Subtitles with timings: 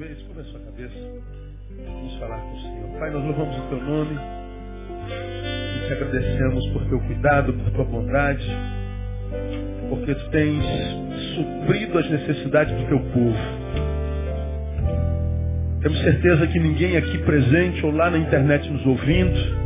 [0.00, 0.22] vez?
[0.22, 0.94] Curva a sua cabeça.
[1.84, 2.98] Vamos falar com o Senhor.
[2.98, 4.18] Pai, nós louvamos o teu nome.
[5.76, 8.46] E te agradecemos por teu cuidado, por tua bondade.
[9.90, 10.64] Porque tu tens
[11.34, 13.36] suprido as necessidades do teu povo.
[15.82, 19.60] Temos certeza que ninguém aqui presente ou lá na internet nos ouvindo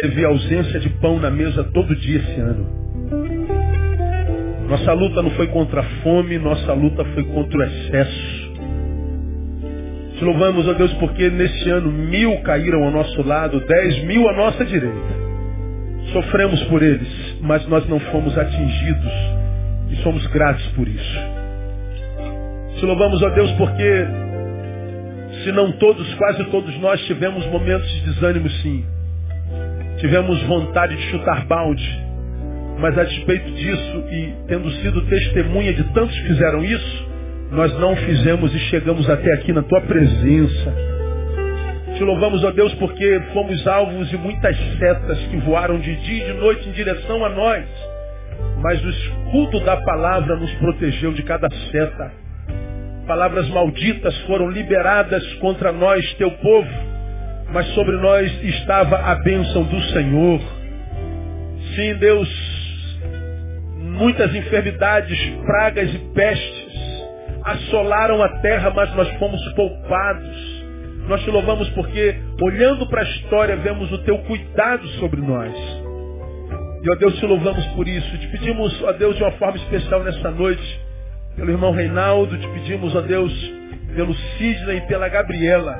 [0.00, 2.66] teve ausência de pão na mesa todo dia esse ano.
[4.68, 8.43] Nossa luta não foi contra a fome, nossa luta foi contra o excesso.
[10.24, 14.32] Te louvamos, ó Deus, porque neste ano mil caíram ao nosso lado, dez mil à
[14.32, 15.14] nossa direita.
[16.14, 19.12] Sofremos por eles, mas nós não fomos atingidos
[19.90, 21.18] e somos gratos por isso.
[22.78, 24.06] Te louvamos, ó Deus, porque
[25.42, 28.82] se não todos, quase todos nós tivemos momentos de desânimo sim.
[29.98, 32.02] Tivemos vontade de chutar balde.
[32.78, 37.13] Mas a despeito disso e tendo sido testemunha de tantos que fizeram isso,
[37.50, 40.74] nós não fizemos e chegamos até aqui na tua presença.
[41.96, 46.32] Te louvamos, ó Deus, porque fomos alvos de muitas setas que voaram de dia e
[46.32, 47.64] de noite em direção a nós.
[48.60, 52.12] Mas o escudo da palavra nos protegeu de cada seta.
[53.06, 56.68] Palavras malditas foram liberadas contra nós, teu povo,
[57.52, 60.40] mas sobre nós estava a bênção do Senhor.
[61.76, 62.28] Sim, Deus,
[63.78, 66.63] muitas enfermidades, pragas e pestes
[67.44, 70.64] assolaram a terra, mas nós fomos poupados.
[71.06, 75.52] Nós te louvamos porque, olhando para a história, vemos o teu cuidado sobre nós.
[76.82, 78.18] E, ó Deus, te louvamos por isso.
[78.18, 80.80] Te pedimos, ó Deus, de uma forma especial nessa noite,
[81.36, 83.32] pelo irmão Reinaldo, te pedimos, ó Deus,
[83.94, 85.76] pelo Sidney e pela Gabriela.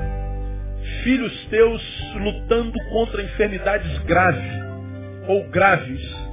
[1.03, 1.81] Filhos teus
[2.15, 4.65] lutando contra enfermidades graves
[5.27, 6.24] ou graves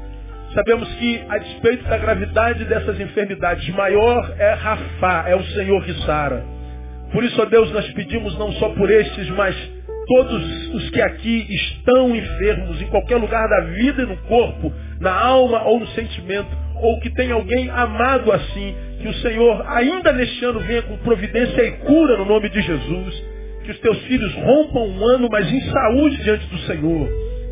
[0.55, 5.95] Sabemos que, a despeito da gravidade dessas enfermidades, maior é Rafá, é o Senhor que
[6.05, 6.45] sara.
[7.11, 9.57] Por isso, ó Deus, nós pedimos não só por estes, mas
[10.07, 15.13] todos os que aqui estão enfermos, em qualquer lugar da vida e no corpo, na
[15.13, 16.51] alma ou no sentimento,
[16.83, 21.63] ou que tem alguém amado assim, que o Senhor ainda neste ano venha com providência
[21.63, 23.33] e cura no nome de Jesus.
[23.65, 27.09] Que os teus filhos rompam um ano, mas em saúde diante do Senhor.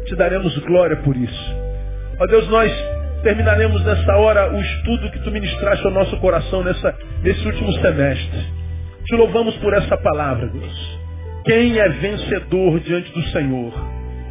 [0.06, 1.59] Te daremos glória por isso.
[2.20, 2.70] Ó Deus, nós
[3.22, 8.40] terminaremos nessa hora o estudo que tu ministraste ao nosso coração nessa, nesse último semestre.
[9.06, 11.00] Te louvamos por essa palavra, Deus.
[11.46, 13.72] Quem é vencedor diante do Senhor?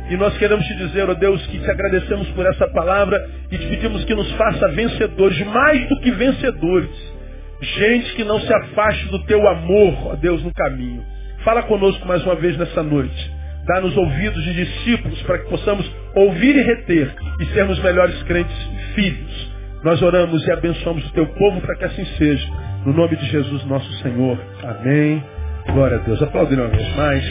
[0.08, 3.66] E nós queremos te dizer, ó Deus, que te agradecemos por essa palavra e te
[3.66, 7.14] pedimos que nos faça vencedores, mais do que vencedores.
[7.60, 11.04] Gente que não se afaste do teu amor, ó Deus, no caminho.
[11.44, 13.39] Fala conosco mais uma vez nessa noite.
[13.70, 18.58] Dá-nos ouvidos de discípulos para que possamos ouvir e reter e sermos melhores crentes
[18.96, 19.52] filhos.
[19.84, 22.50] Nós oramos e abençoamos o teu povo para que assim seja.
[22.84, 24.40] No nome de Jesus, nosso Senhor.
[24.64, 25.24] Amém.
[25.72, 26.20] Glória a Deus.
[26.20, 27.24] Aplaudir uma vez mais.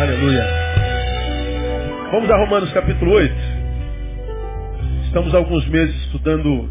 [0.00, 0.46] Aleluia.
[2.12, 3.34] Vamos a Romanos capítulo 8.
[5.06, 6.70] Estamos há alguns meses estudando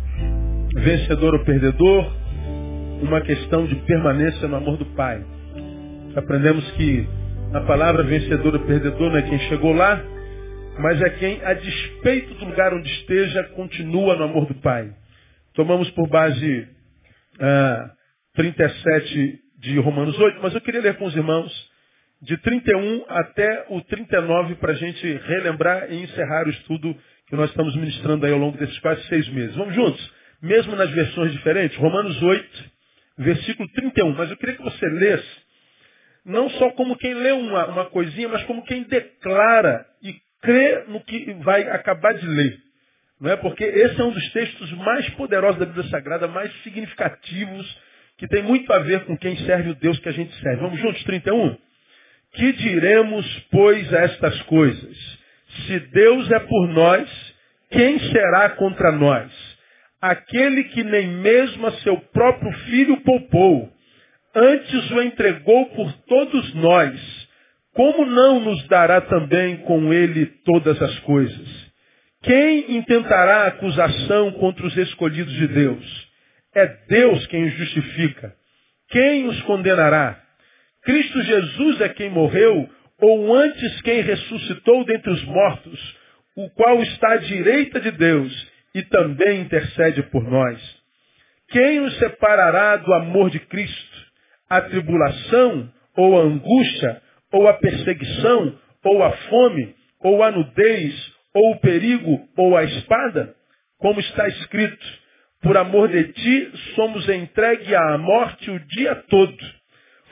[0.75, 2.09] vencedor ou perdedor,
[3.01, 5.34] uma questão de permanência no amor do Pai.
[6.15, 7.05] Aprendemos que
[7.53, 10.01] a palavra vencedor ou perdedor não é quem chegou lá,
[10.79, 14.93] mas é quem, a despeito do lugar onde esteja, continua no amor do Pai.
[15.53, 16.67] Tomamos por base
[17.39, 17.91] ah,
[18.33, 21.51] 37 de Romanos 8, mas eu queria ler com os irmãos
[22.21, 26.95] de 31 até o 39 para a gente relembrar e encerrar o estudo
[27.27, 29.55] que nós estamos ministrando aí ao longo desses quase seis meses.
[29.57, 30.13] Vamos juntos?
[30.41, 32.71] Mesmo nas versões diferentes, Romanos 8,
[33.17, 34.13] versículo 31.
[34.13, 35.44] Mas eu queria que você lesse
[36.25, 40.99] não só como quem lê uma, uma coisinha, mas como quem declara e crê no
[41.01, 42.57] que vai acabar de ler.
[43.19, 43.35] Não é?
[43.37, 47.77] Porque esse é um dos textos mais poderosos da Bíblia Sagrada, mais significativos,
[48.17, 50.61] que tem muito a ver com quem serve o Deus que a gente serve.
[50.61, 51.57] Vamos juntos, 31?
[52.33, 54.97] Que diremos, pois, a estas coisas?
[55.67, 57.35] Se Deus é por nós,
[57.69, 59.31] quem será contra nós?
[60.01, 63.71] Aquele que nem mesmo a seu próprio filho poupou,
[64.35, 67.25] antes o entregou por todos nós,
[67.73, 71.65] como não nos dará também com ele todas as coisas?
[72.23, 76.07] Quem intentará acusação contra os escolhidos de Deus?
[76.55, 78.33] É Deus quem os justifica.
[78.89, 80.21] Quem os condenará?
[80.83, 82.69] Cristo Jesus é quem morreu,
[83.01, 85.97] ou antes quem ressuscitou dentre os mortos,
[86.35, 90.59] o qual está à direita de Deus e também intercede por nós.
[91.49, 93.94] Quem nos separará do amor de Cristo?
[94.49, 97.01] A tribulação, ou a angústia,
[97.31, 103.35] ou a perseguição, ou a fome, ou a nudez, ou o perigo, ou a espada?
[103.79, 104.85] Como está escrito,
[105.41, 109.37] por amor de ti, somos entregue à morte o dia todo.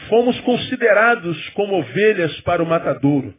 [0.09, 3.33] Fomos considerados como ovelhas para o matadouro.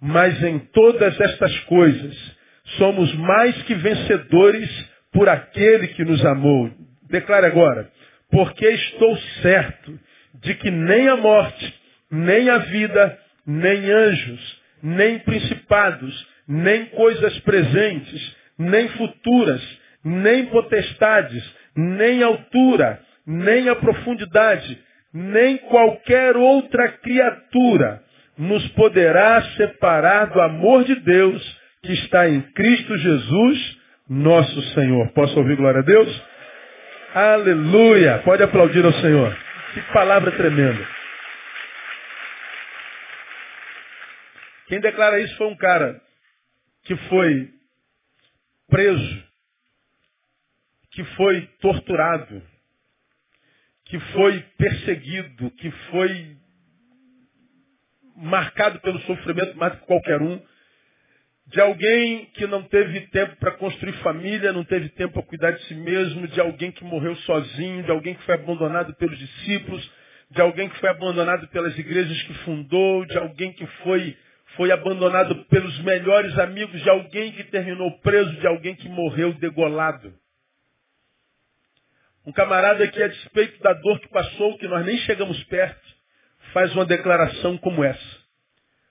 [0.00, 2.36] Mas em todas estas coisas,
[2.78, 6.70] somos mais que vencedores por aquele que nos amou.
[7.10, 7.90] Declare agora,
[8.30, 9.98] porque estou certo
[10.34, 11.74] de que nem a morte,
[12.10, 19.62] nem a vida, nem anjos, nem principados, nem coisas presentes, nem futuras,
[20.04, 21.42] nem potestades,
[21.76, 24.78] nem altura, nem a profundidade,
[25.12, 28.02] nem qualquer outra criatura
[28.38, 33.78] nos poderá separar do amor de Deus que está em Cristo Jesus,
[34.08, 35.08] nosso Senhor.
[35.12, 36.22] Posso ouvir glória a Deus?
[37.14, 38.18] Aleluia!
[38.24, 39.36] Pode aplaudir ao Senhor.
[39.72, 40.88] Que palavra tremenda.
[44.66, 46.00] Quem declara isso foi um cara
[46.84, 47.52] que foi
[48.68, 49.24] preso,
[50.92, 52.42] que foi torturado,
[53.84, 56.36] que foi perseguido, que foi
[58.16, 60.40] marcado pelo sofrimento mais que qualquer um,
[61.50, 65.64] de alguém que não teve tempo para construir família, não teve tempo para cuidar de
[65.64, 69.90] si mesmo, de alguém que morreu sozinho, de alguém que foi abandonado pelos discípulos,
[70.30, 74.16] de alguém que foi abandonado pelas igrejas que fundou, de alguém que foi,
[74.56, 80.14] foi abandonado pelos melhores amigos, de alguém que terminou preso, de alguém que morreu degolado.
[82.24, 85.82] Um camarada que, a despeito da dor que passou, que nós nem chegamos perto,
[86.52, 88.19] faz uma declaração como essa.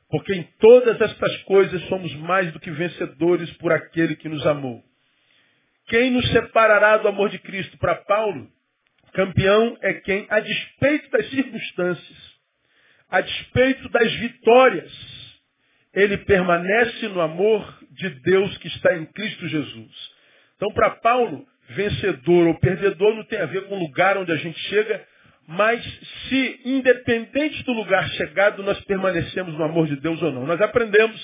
[0.10, 4.84] Porque em todas estas coisas somos mais do que vencedores por aquele que nos amou.
[5.88, 7.78] Quem nos separará do amor de Cristo?
[7.78, 8.50] Para Paulo,
[9.14, 12.18] campeão é quem, a despeito das circunstâncias,
[13.10, 14.92] a despeito das vitórias,
[15.94, 20.12] ele permanece no amor de Deus que está em Cristo Jesus.
[20.56, 24.36] Então, para Paulo, vencedor ou perdedor não tem a ver com o lugar onde a
[24.36, 25.06] gente chega,
[25.52, 25.84] mas
[26.30, 30.46] se, independente do lugar chegado, nós permanecemos no amor de Deus ou não.
[30.46, 31.20] Nós aprendemos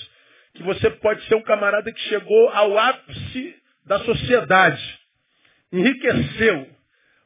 [0.52, 3.54] que você pode ser um camarada que chegou ao ápice
[3.86, 4.98] da sociedade,
[5.72, 6.68] enriqueceu.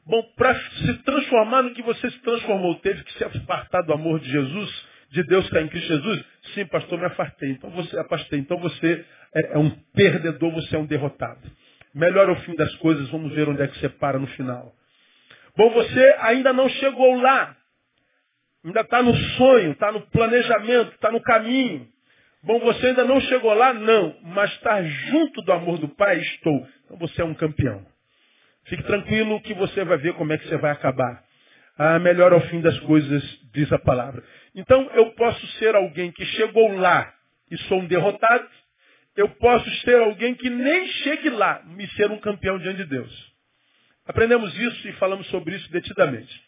[0.05, 4.19] Bom, para se transformar no que você se transformou, teve que se apartar do amor
[4.19, 6.23] de Jesus, de Deus que está em Cristo Jesus?
[6.53, 7.49] Sim, pastor, me afastei.
[7.49, 8.37] Então você afastei.
[8.37, 9.03] Então você
[9.33, 11.51] é, é um perdedor, você é um derrotado.
[11.95, 14.71] Melhor é o fim das coisas, vamos ver onde é que você para no final.
[15.61, 17.55] Bom, você ainda não chegou lá.
[18.65, 21.87] Ainda está no sonho, está no planejamento, está no caminho.
[22.41, 23.71] Bom, você ainda não chegou lá?
[23.71, 24.15] Não.
[24.23, 26.17] Mas está junto do amor do Pai?
[26.19, 26.67] Estou.
[26.83, 27.85] Então você é um campeão.
[28.65, 31.23] Fique tranquilo que você vai ver como é que você vai acabar.
[31.77, 33.23] Ah, melhor ao fim das coisas,
[33.53, 34.23] diz a palavra.
[34.55, 37.13] Então eu posso ser alguém que chegou lá
[37.51, 38.49] e sou um derrotado.
[39.15, 43.30] Eu posso ser alguém que nem chegue lá, me ser um campeão diante de Deus.
[44.05, 46.41] Aprendemos isso e falamos sobre isso detidamente.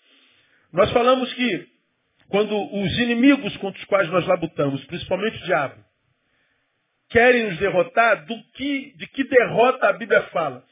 [0.72, 1.68] Nós falamos que
[2.28, 5.84] quando os inimigos contra os quais nós labutamos, principalmente o diabo,
[7.10, 10.66] querem nos derrotar, do que, de que derrota a Bíblia fala?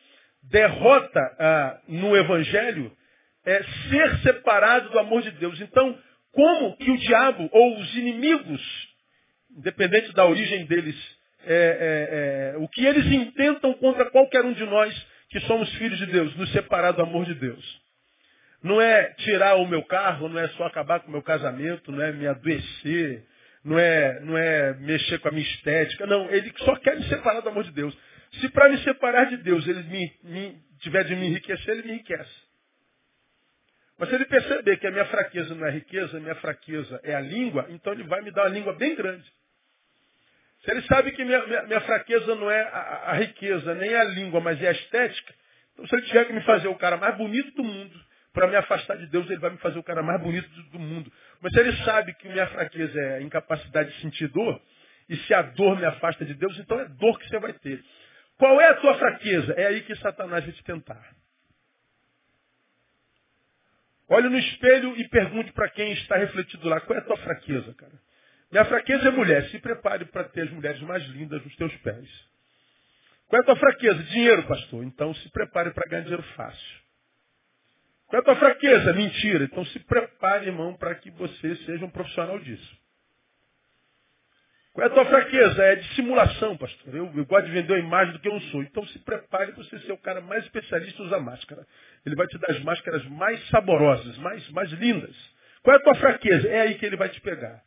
[0.44, 2.92] Derrota ah, no Evangelho
[3.46, 5.60] é ser separado do amor de Deus.
[5.62, 5.98] Então,
[6.32, 8.62] como que o diabo ou os inimigos,
[9.56, 10.96] independente da origem deles,
[11.46, 15.98] é, é, é, o que eles intentam contra qualquer um de nós que somos filhos
[15.98, 17.82] de Deus, nos separar do amor de Deus.
[18.62, 22.04] Não é tirar o meu carro, não é só acabar com o meu casamento, não
[22.04, 23.26] é me adoecer,
[23.64, 26.06] não é, não é mexer com a minha estética.
[26.06, 27.98] Não, ele só quer me separar do amor de Deus.
[28.40, 31.94] Se para me separar de Deus ele me, me, tiver de me enriquecer, ele me
[31.94, 32.52] enriquece.
[33.98, 37.16] Mas se ele perceber que a minha fraqueza não é riqueza, a minha fraqueza é
[37.16, 39.32] a língua, então ele vai me dar uma língua bem grande.
[40.64, 44.04] Se ele sabe que minha, minha, minha fraqueza não é a, a, riqueza, nem a
[44.04, 45.34] língua, mas é a estética,
[45.74, 48.00] então se ele tiver que me fazer o cara mais bonito do mundo,
[48.34, 50.80] para me afastar de Deus, ele vai me fazer o cara mais bonito do, do
[50.80, 51.12] mundo.
[51.42, 54.62] Mas se ele sabe que minha fraqueza é a incapacidade de sentir dor,
[55.10, 57.84] e se a dor me afasta de Deus, então é dor que você vai ter.
[58.38, 59.54] Qual é a tua fraqueza?
[59.58, 61.16] É aí que Satanás vai te tentar.
[64.08, 67.74] Olhe no espelho e pergunte para quem está refletido lá, qual é a tua fraqueza,
[67.74, 67.94] cara?
[68.52, 69.50] Minha fraqueza é mulher.
[69.50, 72.10] Se prepare para ter as mulheres mais lindas nos teus pés.
[73.28, 74.04] Qual é a tua fraqueza?
[74.04, 74.84] Dinheiro, pastor.
[74.84, 76.82] Então se prepare para ganhar dinheiro fácil.
[78.08, 78.92] Qual é a tua fraqueza?
[78.92, 79.46] Mentira.
[79.46, 82.82] Então se prepare, irmão, para que você seja um profissional disso.
[84.74, 85.64] Qual é a tua fraqueza?
[85.64, 86.94] É dissimulação, pastor.
[86.94, 88.64] Eu, eu gosto de vender a imagem do que eu não sou.
[88.64, 91.66] Então se prepare para você ser o cara mais especialista em usar máscara.
[92.06, 95.16] Ele vai te dar as máscaras mais saborosas, mais, mais lindas.
[95.64, 96.50] Qual é a tua fraqueza?
[96.50, 97.62] É aí que ele vai te pegar.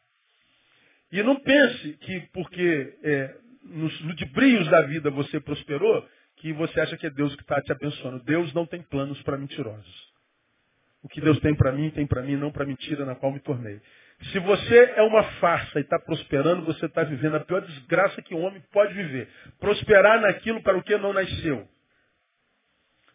[1.14, 6.04] E não pense que porque é, nos ludibrios da vida você prosperou,
[6.38, 8.18] que você acha que é Deus que está te abençoando.
[8.24, 10.12] Deus não tem planos para mentirosos.
[11.04, 13.38] O que Deus tem para mim, tem para mim, não para mentira na qual me
[13.38, 13.80] tornei.
[14.32, 18.34] Se você é uma farsa e está prosperando, você está vivendo a pior desgraça que
[18.34, 19.28] um homem pode viver.
[19.60, 21.68] Prosperar naquilo para o que não nasceu.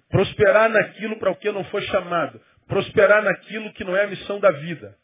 [0.07, 2.39] Prosperar naquilo para o que não foi chamado.
[2.65, 4.97] Prosperar naquilo que não é a missão da vida.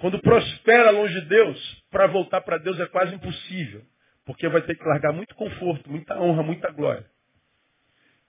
[0.00, 3.82] Quando prospera longe de Deus, para voltar para Deus é quase impossível.
[4.24, 7.06] Porque vai ter que largar muito conforto, muita honra, muita glória.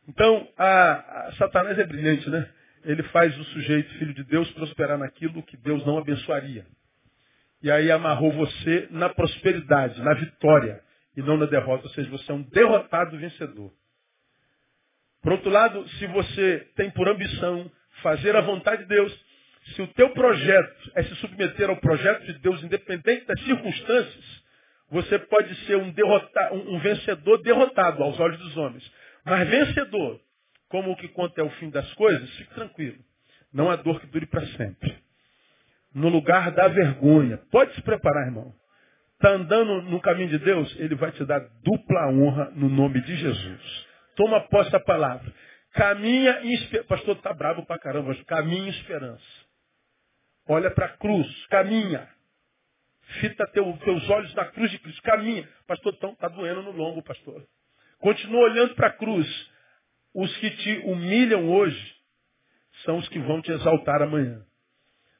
[0.07, 2.50] Então, a, a Satanás é brilhante, né?
[2.86, 6.65] Ele faz o sujeito, filho de Deus, prosperar naquilo que Deus não abençoaria.
[7.62, 10.81] E aí amarrou você na prosperidade, na vitória,
[11.15, 11.88] e não na derrota.
[11.88, 13.74] Ou seja, você é um derrotado vencedor.
[15.21, 17.69] Por outro lado, se você tem por ambição
[18.01, 19.26] fazer a vontade de Deus,
[19.75, 24.43] se o teu projeto é se submeter ao projeto de Deus, independente das circunstâncias,
[24.89, 25.93] você pode ser um,
[26.67, 28.89] um vencedor derrotado aos olhos dos homens.
[29.25, 30.19] Mas vencedor,
[30.69, 32.97] como o que conta é o fim das coisas, fique tranquilo.
[33.53, 34.97] Não há dor que dure para sempre.
[35.93, 37.38] No lugar da vergonha.
[37.51, 38.53] Pode se preparar, irmão.
[39.13, 43.15] Está andando no caminho de Deus, ele vai te dar dupla honra no nome de
[43.15, 43.88] Jesus.
[44.15, 45.33] Toma posse da palavra.
[45.74, 46.88] Caminha em esperança.
[46.88, 48.15] Pastor, está bravo pra caramba.
[48.25, 49.47] Caminha em esperança.
[50.48, 51.46] Olha para a cruz.
[51.48, 52.08] Caminha.
[53.20, 55.01] Fita teu, teus olhos na cruz de Cristo.
[55.01, 55.48] Caminha.
[55.66, 57.46] Pastor, está tá doendo no lombo, pastor.
[58.00, 59.27] Continua olhando para a cruz.
[60.13, 61.96] Os que te humilham hoje
[62.86, 64.44] são os que vão te exaltar amanhã.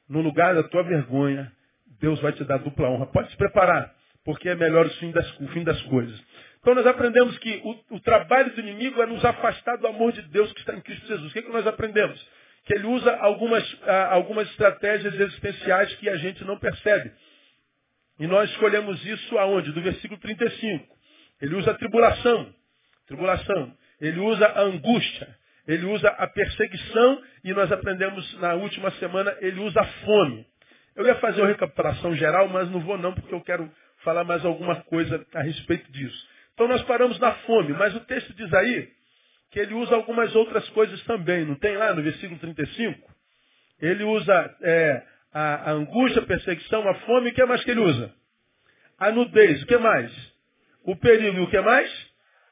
[0.08, 1.52] No lugar da tua vergonha,
[2.00, 3.06] Deus vai te dar dupla honra.
[3.06, 3.94] Pode se preparar,
[4.24, 6.20] porque é melhor o fim das, o fim das coisas.
[6.60, 10.22] Então nós aprendemos que o, o, trabalho do inimigo é nos afastar do amor de
[10.22, 11.30] Deus que está em Cristo Jesus.
[11.30, 12.26] O que, é que nós aprendemos?
[12.64, 17.12] Que ele usa algumas, ah, algumas estratégias existenciais que a gente não percebe.
[18.18, 19.72] E nós escolhemos isso aonde?
[19.72, 20.86] Do versículo 35.
[21.40, 22.54] Ele usa a tribulação.
[23.06, 23.72] Tribulação.
[24.00, 25.36] Ele usa a angústia.
[25.66, 27.22] Ele usa a perseguição.
[27.44, 30.46] E nós aprendemos na última semana, ele usa a fome.
[30.96, 33.70] Eu ia fazer uma recapitulação geral, mas não vou não, porque eu quero
[34.02, 36.28] falar mais alguma coisa a respeito disso.
[36.54, 38.88] Então nós paramos na fome, mas o texto diz aí
[39.50, 41.44] que ele usa algumas outras coisas também.
[41.44, 43.10] Não tem lá no versículo 35?
[43.80, 45.02] Ele usa é,
[45.32, 48.12] a, a, angústia, a perseguição, a fome, o que mais que ele usa?
[48.98, 50.12] A nudez, o que mais?
[50.84, 51.90] O perigo, e o que mais?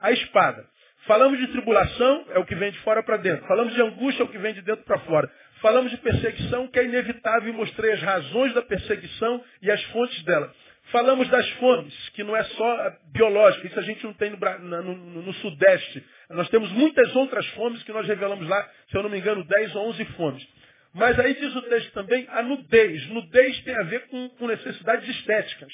[0.01, 0.65] A espada.
[1.07, 3.47] Falamos de tribulação, é o que vem de fora para dentro.
[3.47, 5.31] Falamos de angústia, é o que vem de dentro para fora.
[5.61, 10.23] Falamos de perseguição, que é inevitável, e mostrei as razões da perseguição e as fontes
[10.25, 10.53] dela.
[10.93, 14.39] Falamos das fomes, que não é só biológica, isso a gente não tem no,
[14.83, 16.05] no, no, Sudeste.
[16.31, 19.75] Nós temos muitas outras fomes que nós revelamos lá, se eu não me engano, 10
[19.75, 20.47] ou 11 fomes.
[20.95, 23.07] Mas aí diz o texto também a nudez.
[23.09, 25.73] Nudez tem a ver com, com necessidades estéticas.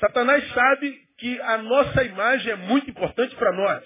[0.00, 3.84] Satanás sabe que a nossa imagem é muito importante para nós.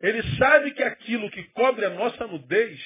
[0.00, 2.80] Ele sabe que aquilo que cobre a nossa nudez,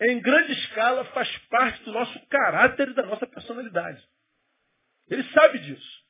[0.00, 4.02] em grande escala, faz parte do nosso caráter e da nossa personalidade.
[5.08, 6.04] Ele sabe disso.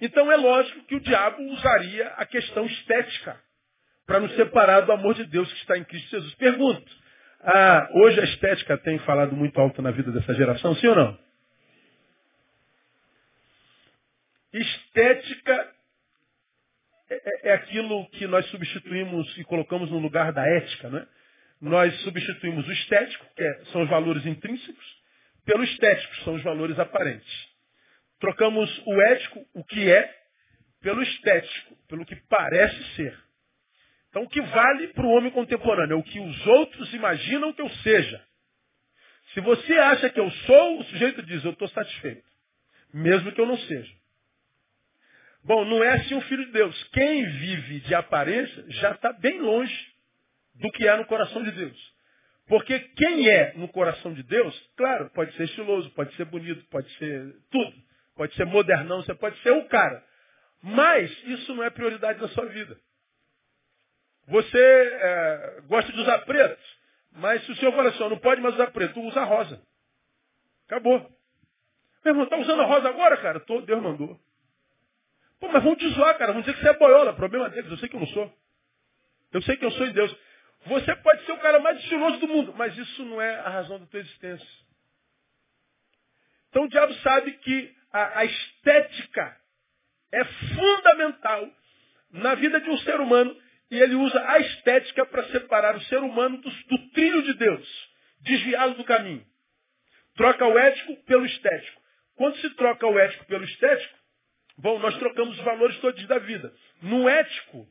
[0.00, 3.40] Então é lógico que o diabo usaria a questão estética
[4.06, 6.34] para nos separar do amor de Deus que está em Cristo Jesus.
[6.36, 6.90] Pergunto,
[7.40, 11.18] ah, hoje a estética tem falado muito alto na vida dessa geração, sim ou não?
[14.52, 15.74] Estética
[17.10, 21.06] é, é, é aquilo que nós substituímos e colocamos no lugar da ética, né?
[21.60, 24.98] Nós substituímos o estético, que é, são os valores intrínsecos,
[25.44, 27.48] pelo estético, são os valores aparentes.
[28.18, 30.14] Trocamos o ético, o que é,
[30.80, 33.16] pelo estético, pelo que parece ser.
[34.10, 37.62] Então, o que vale para o homem contemporâneo é o que os outros imaginam que
[37.62, 38.24] eu seja.
[39.34, 42.26] Se você acha que eu sou, o sujeito diz, eu estou satisfeito.
[42.92, 43.92] Mesmo que eu não seja.
[45.44, 46.82] Bom, não é assim o filho de Deus.
[46.92, 49.92] Quem vive de aparência já está bem longe
[50.54, 51.94] do que é no coração de Deus.
[52.46, 56.90] Porque quem é no coração de Deus, claro, pode ser estiloso, pode ser bonito, pode
[56.96, 57.87] ser tudo.
[58.18, 60.04] Pode ser modernão, você pode ser o cara.
[60.60, 62.76] Mas isso não é prioridade na sua vida.
[64.26, 66.60] Você é, gosta de usar preto,
[67.12, 69.62] mas se o fala assim, não pode mais usar preto, usa rosa.
[70.66, 70.98] Acabou.
[72.04, 73.38] Meu irmão, tá usando a rosa agora, cara?
[73.38, 74.20] Tô, Deus mandou.
[75.38, 76.32] Pô, mas vão te zoar, cara.
[76.32, 77.14] Vão dizer que você é boiola.
[77.14, 77.70] Problema deles.
[77.70, 78.34] Eu sei que eu não sou.
[79.32, 80.14] Eu sei que eu sou em Deus.
[80.66, 83.78] Você pode ser o cara mais estiloso do mundo, mas isso não é a razão
[83.78, 84.48] da tua existência.
[86.50, 89.36] Então o diabo sabe que a, a estética
[90.12, 91.50] é fundamental
[92.10, 93.36] na vida de um ser humano
[93.70, 97.90] e ele usa a estética para separar o ser humano do, do trilho de Deus,
[98.20, 99.24] desviá-lo do caminho.
[100.16, 101.80] Troca o ético pelo estético.
[102.16, 103.98] Quando se troca o ético pelo estético,
[104.60, 106.52] Bom, nós trocamos os valores todos da vida.
[106.82, 107.68] No ético,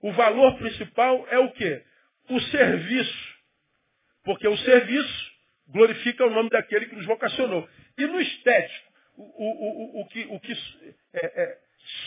[0.00, 1.82] o valor principal é o quê?
[2.28, 3.34] O serviço.
[4.22, 5.30] Porque o serviço
[5.66, 7.68] glorifica o nome daquele que nos vocacionou.
[7.98, 8.89] E no estético,
[9.20, 10.52] o, o, o, que, o que
[11.14, 11.58] é, é,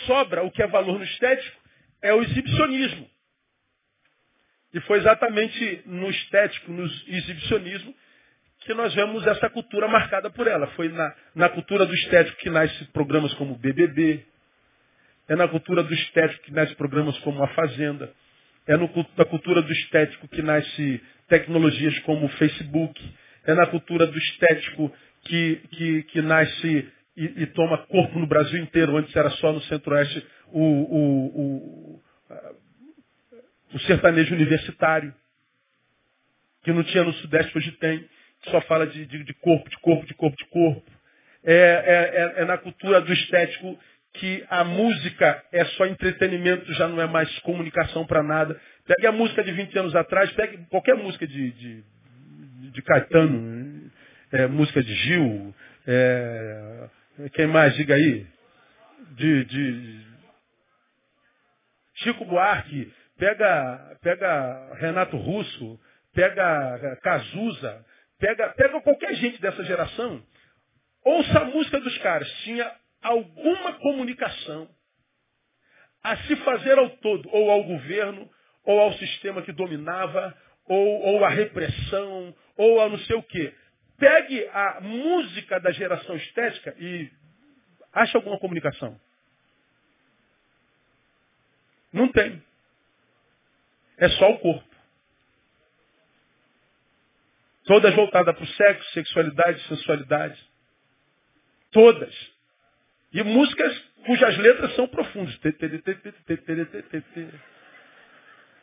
[0.05, 1.57] sobra, o que é valor no estético,
[2.01, 3.09] é o exibicionismo.
[4.73, 7.93] E foi exatamente no estético, no exibicionismo,
[8.61, 10.67] que nós vemos essa cultura marcada por ela.
[10.67, 14.25] Foi na, na cultura do estético que nasce programas como BBB,
[15.27, 18.13] é na cultura do estético que nasce programas como A Fazenda,
[18.67, 22.99] é no, na cultura do estético que nasce tecnologias como o Facebook,
[23.45, 24.93] é na cultura do estético
[25.25, 29.61] que, que, que nasce e, e, toma corpo no Brasil inteiro, antes era só no
[29.63, 32.01] Centro-Oeste o, o, o,
[33.73, 35.13] o sertanejo universitário,
[36.63, 37.99] que não tinha no Sudeste, hoje tem,
[38.41, 40.91] que só fala de, de, de corpo, de corpo, de corpo, de corpo.
[41.43, 43.77] É, é, é, é na cultura do estético
[44.13, 48.59] que a música é só entretenimento, já não é mais comunicação para nada.
[48.85, 51.83] Pegue a música de 20 anos atrás, pegue qualquer música de, de,
[52.71, 53.91] de Caetano,
[54.31, 55.53] é, música de Gil,
[55.87, 56.89] é,
[57.33, 58.25] quem mais, diga aí,
[59.11, 60.05] de, de
[61.95, 65.79] Chico Buarque, pega, pega Renato Russo,
[66.13, 67.85] pega Cazuza,
[68.19, 70.23] pega, pega qualquer gente dessa geração,
[71.05, 74.69] ouça a música dos caras, tinha alguma comunicação
[76.03, 78.29] a se fazer ao todo, ou ao governo,
[78.65, 83.53] ou ao sistema que dominava, ou, ou à repressão, ou a não sei o quê.
[84.03, 87.09] Pegue a música da geração estética e
[87.93, 88.99] ache alguma comunicação.
[91.93, 92.43] Não tem.
[93.95, 94.75] É só o corpo.
[97.63, 100.49] Todas voltadas para o sexo, sexualidade, sensualidade.
[101.71, 102.13] Todas.
[103.13, 105.39] E músicas cujas letras são profundas.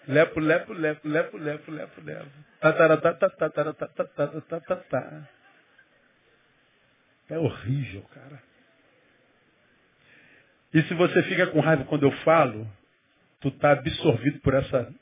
[0.08, 2.30] Lepo, lepo, lepo, lepo, lepo, lepo, lepo.
[7.28, 8.42] É horrível, cara.
[10.72, 12.66] E se você fica com raiva quando eu falo,
[13.40, 14.92] tu está absorvido por essa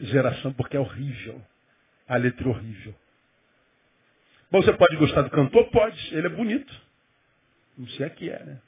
[0.00, 1.40] geração, porque é horrível.
[2.08, 2.94] A letra é horrível.
[4.50, 5.70] Bom, você pode gostar do cantor?
[5.70, 6.14] Pode.
[6.14, 6.72] Ele é bonito.
[7.76, 8.60] Não sei que é, né?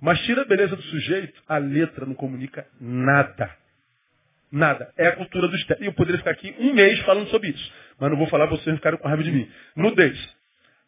[0.00, 3.56] Mas tira a beleza do sujeito, a letra não comunica nada.
[4.54, 4.94] Nada.
[4.96, 5.82] É a cultura do externo.
[5.82, 7.72] E eu poderia ficar aqui um mês falando sobre isso.
[7.98, 9.50] Mas não vou falar, vocês ficaram com raiva de mim.
[9.74, 10.16] Nudez.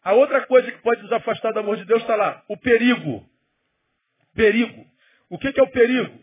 [0.01, 2.45] A outra coisa que pode nos afastar do amor de Deus está lá.
[2.47, 3.29] O perigo.
[4.33, 4.87] Perigo.
[5.29, 6.17] O que é o perigo?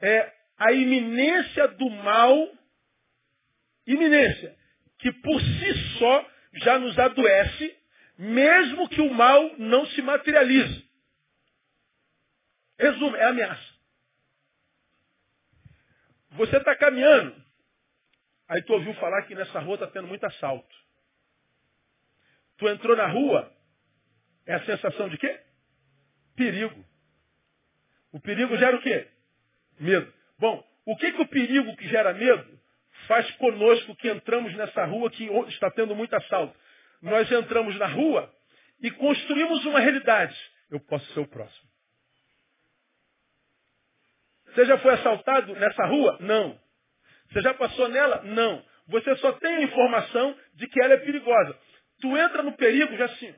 [0.00, 2.48] É a iminência do mal,
[3.86, 4.56] iminência,
[4.98, 7.76] que por si só já nos adoece,
[8.18, 10.82] mesmo que o mal não se materialize.
[12.78, 13.75] Resumo, é ameaça.
[16.36, 17.34] Você está caminhando,
[18.48, 20.74] aí tu ouviu falar que nessa rua está tendo muito assalto.
[22.58, 23.52] Tu entrou na rua,
[24.46, 25.40] é a sensação de quê?
[26.34, 26.84] Perigo.
[28.12, 29.08] O perigo gera o quê?
[29.78, 30.12] Medo.
[30.38, 32.58] Bom, o que, que o perigo que gera medo
[33.06, 36.56] faz conosco que entramos nessa rua que está tendo muito assalto?
[37.02, 38.32] Nós entramos na rua
[38.80, 40.36] e construímos uma realidade.
[40.70, 41.65] Eu posso ser o próximo.
[44.56, 46.16] Você já foi assaltado nessa rua?
[46.18, 46.58] Não.
[47.30, 48.22] Você já passou nela?
[48.22, 48.64] Não.
[48.88, 51.58] Você só tem a informação de que ela é perigosa.
[52.00, 53.34] Tu entra no perigo já assim.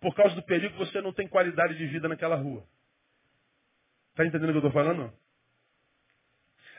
[0.00, 2.64] Por causa do perigo, você não tem qualidade de vida naquela rua.
[4.12, 5.12] Está entendendo o que eu estou falando?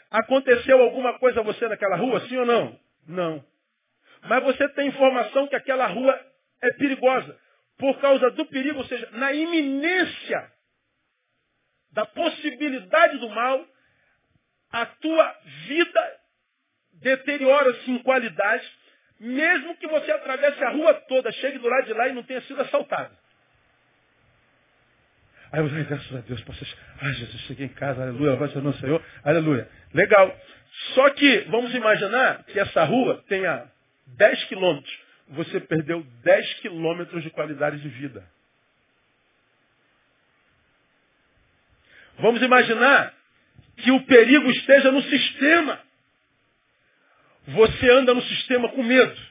[0.09, 2.79] Aconteceu alguma coisa a você naquela rua, sim ou não?
[3.07, 3.45] Não.
[4.23, 6.19] Mas você tem informação que aquela rua
[6.59, 7.39] é perigosa.
[7.77, 10.52] Por causa do perigo, ou seja, na iminência
[11.93, 13.65] da possibilidade do mal,
[14.71, 15.35] a tua
[15.67, 16.19] vida
[16.93, 18.69] deteriora-se em qualidade,
[19.19, 22.41] mesmo que você atravesse a rua toda, chegue do lado de lá e não tenha
[22.41, 23.15] sido assaltado.
[25.51, 26.67] Aí eu falei, graças a Deus, pastor.
[26.99, 29.69] Ai, Jesus, cheguei em casa, aleluia, louvado seja o Senhor, aleluia.
[29.93, 30.35] Legal.
[30.95, 33.71] Só que, vamos imaginar que essa rua tenha
[34.17, 34.99] 10 quilômetros.
[35.29, 38.27] Você perdeu 10 quilômetros de qualidade de vida.
[42.23, 43.13] Vamos imaginar
[43.75, 45.77] que o perigo esteja no sistema.
[47.47, 49.21] Você anda no sistema com medo,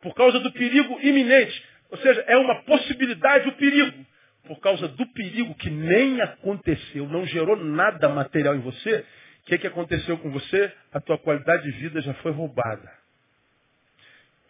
[0.00, 1.60] por causa do perigo iminente.
[1.90, 4.06] Ou seja, é uma possibilidade o perigo.
[4.46, 9.04] Por causa do perigo que nem aconteceu, não gerou nada material em você,
[9.42, 10.72] o que, que aconteceu com você?
[10.92, 12.88] A tua qualidade de vida já foi roubada.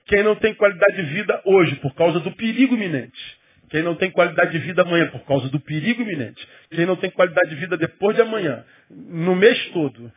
[0.05, 3.38] Quem não tem qualidade de vida hoje, por causa do perigo iminente,
[3.69, 6.47] Quem não tem qualidade de vida amanhã por causa do perigo iminente.
[6.71, 8.65] Quem não tem qualidade de vida depois de amanhã.
[8.89, 10.13] No mês todo.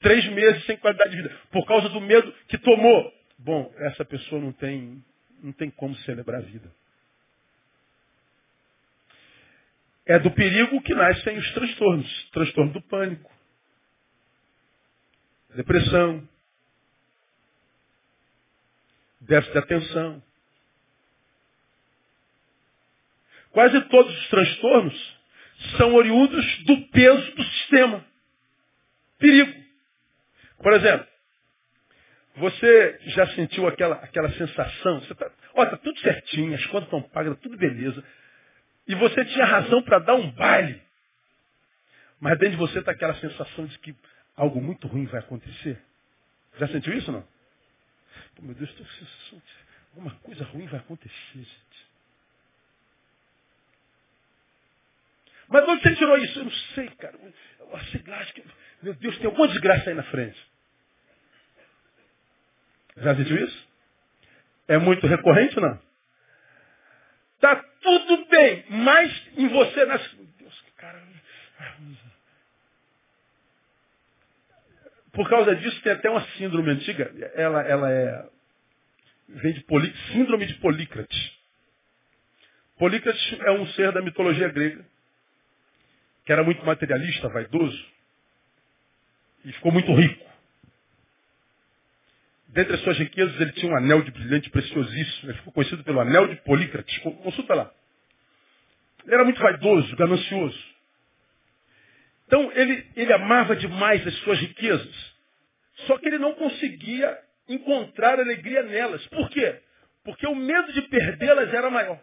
[0.00, 1.36] Três meses sem qualidade de vida.
[1.50, 3.12] Por causa do medo que tomou.
[3.38, 5.02] Bom, essa pessoa não tem,
[5.42, 6.70] não tem como celebrar a vida.
[10.06, 12.30] É do perigo que nascem os transtornos.
[12.30, 13.32] Transtorno do pânico.
[15.56, 16.28] Depressão.
[19.20, 20.22] Déficit de atenção
[23.54, 25.16] Quase todos os transtornos
[25.76, 28.04] são oriundos do peso do sistema.
[29.16, 29.64] Perigo.
[30.60, 31.06] Por exemplo,
[32.34, 35.00] você já sentiu aquela, aquela sensação?
[35.00, 38.02] Você tá, tá tudo certinho, as contas estão pagas, tá tudo beleza.
[38.88, 40.82] E você tinha razão para dar um baile.
[42.18, 43.94] Mas dentro de você está aquela sensação de que
[44.36, 45.80] algo muito ruim vai acontecer.
[46.58, 47.24] Já sentiu isso não?
[48.40, 49.44] Meu Deus, estou sensação de
[49.92, 51.84] alguma coisa ruim vai acontecer, gente.
[55.48, 56.38] Mas onde você tirou isso?
[56.38, 57.18] Eu não sei, cara.
[57.72, 58.44] Acho que,
[58.82, 60.40] meu Deus, tem alguma desgraça aí na frente.
[62.96, 63.68] Já viu isso?
[64.68, 65.78] É muito recorrente, não?
[67.40, 70.16] Tá tudo bem, mas em você nasce.
[70.16, 71.02] Meu Deus, cara.
[75.12, 77.12] Por causa disso, tem até uma síndrome antiga.
[77.34, 78.28] Ela, ela é.
[79.28, 81.38] Vem de poli, síndrome de Polícrates.
[82.78, 84.84] Polícrates é um ser da mitologia grega
[86.24, 87.86] que era muito materialista, vaidoso,
[89.44, 90.24] e ficou muito rico.
[92.48, 95.30] Dentre as suas riquezas, ele tinha um anel de brilhante preciosíssimo.
[95.30, 96.96] Ele ficou conhecido pelo anel de Polícrates.
[96.98, 97.70] Consulta lá.
[99.04, 100.74] Ele era muito vaidoso, ganancioso.
[102.26, 105.14] Então, ele, ele amava demais as suas riquezas.
[105.86, 109.04] Só que ele não conseguia encontrar alegria nelas.
[109.08, 109.60] Por quê?
[110.04, 112.00] Porque o medo de perdê-las era maior.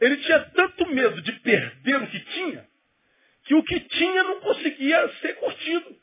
[0.00, 2.66] Ele tinha tanto medo de perder o que tinha,
[3.44, 5.96] que o que tinha não conseguia ser curtido.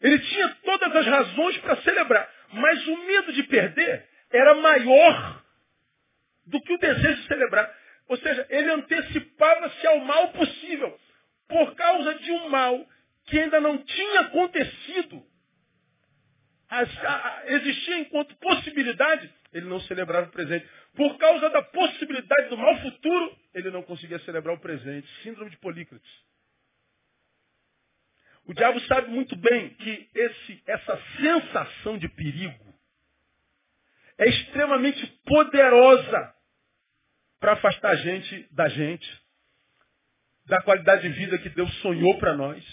[0.00, 5.44] Ele tinha todas as razões para celebrar, mas o medo de perder era maior
[6.46, 7.74] do que o desejo de celebrar.
[8.08, 10.98] Ou seja, ele antecipava-se ao mal possível,
[11.48, 12.86] por causa de um mal
[13.26, 15.22] que ainda não tinha acontecido.
[17.46, 20.68] existia enquanto possibilidade, ele não celebrava o presente.
[20.94, 25.08] Por causa da possibilidade do mal futuro, ele não conseguia celebrar o presente.
[25.22, 26.10] Síndrome de Polícrates.
[28.44, 32.74] O diabo sabe muito bem que esse, essa sensação de perigo
[34.16, 36.34] é extremamente poderosa
[37.38, 39.22] para afastar a gente da gente,
[40.46, 42.64] da qualidade de vida que Deus sonhou para nós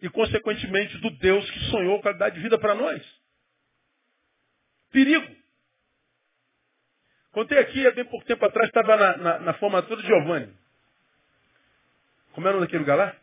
[0.00, 3.04] e, consequentemente, do Deus que sonhou qualidade de vida para nós.
[4.90, 5.37] Perigo.
[7.38, 10.52] Contei aqui, há bem pouco tempo atrás, estava na, na, na, formatura de Giovanni.
[12.32, 13.16] Como era naquele lugar lá?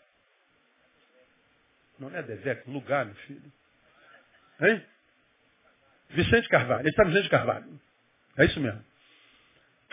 [2.00, 3.52] Não é Devec, lugar, meu filho.
[4.62, 4.82] Hein?
[6.12, 6.84] Vicente Carvalho.
[6.84, 7.78] Ele está Vicente Carvalho.
[8.38, 8.82] É isso mesmo.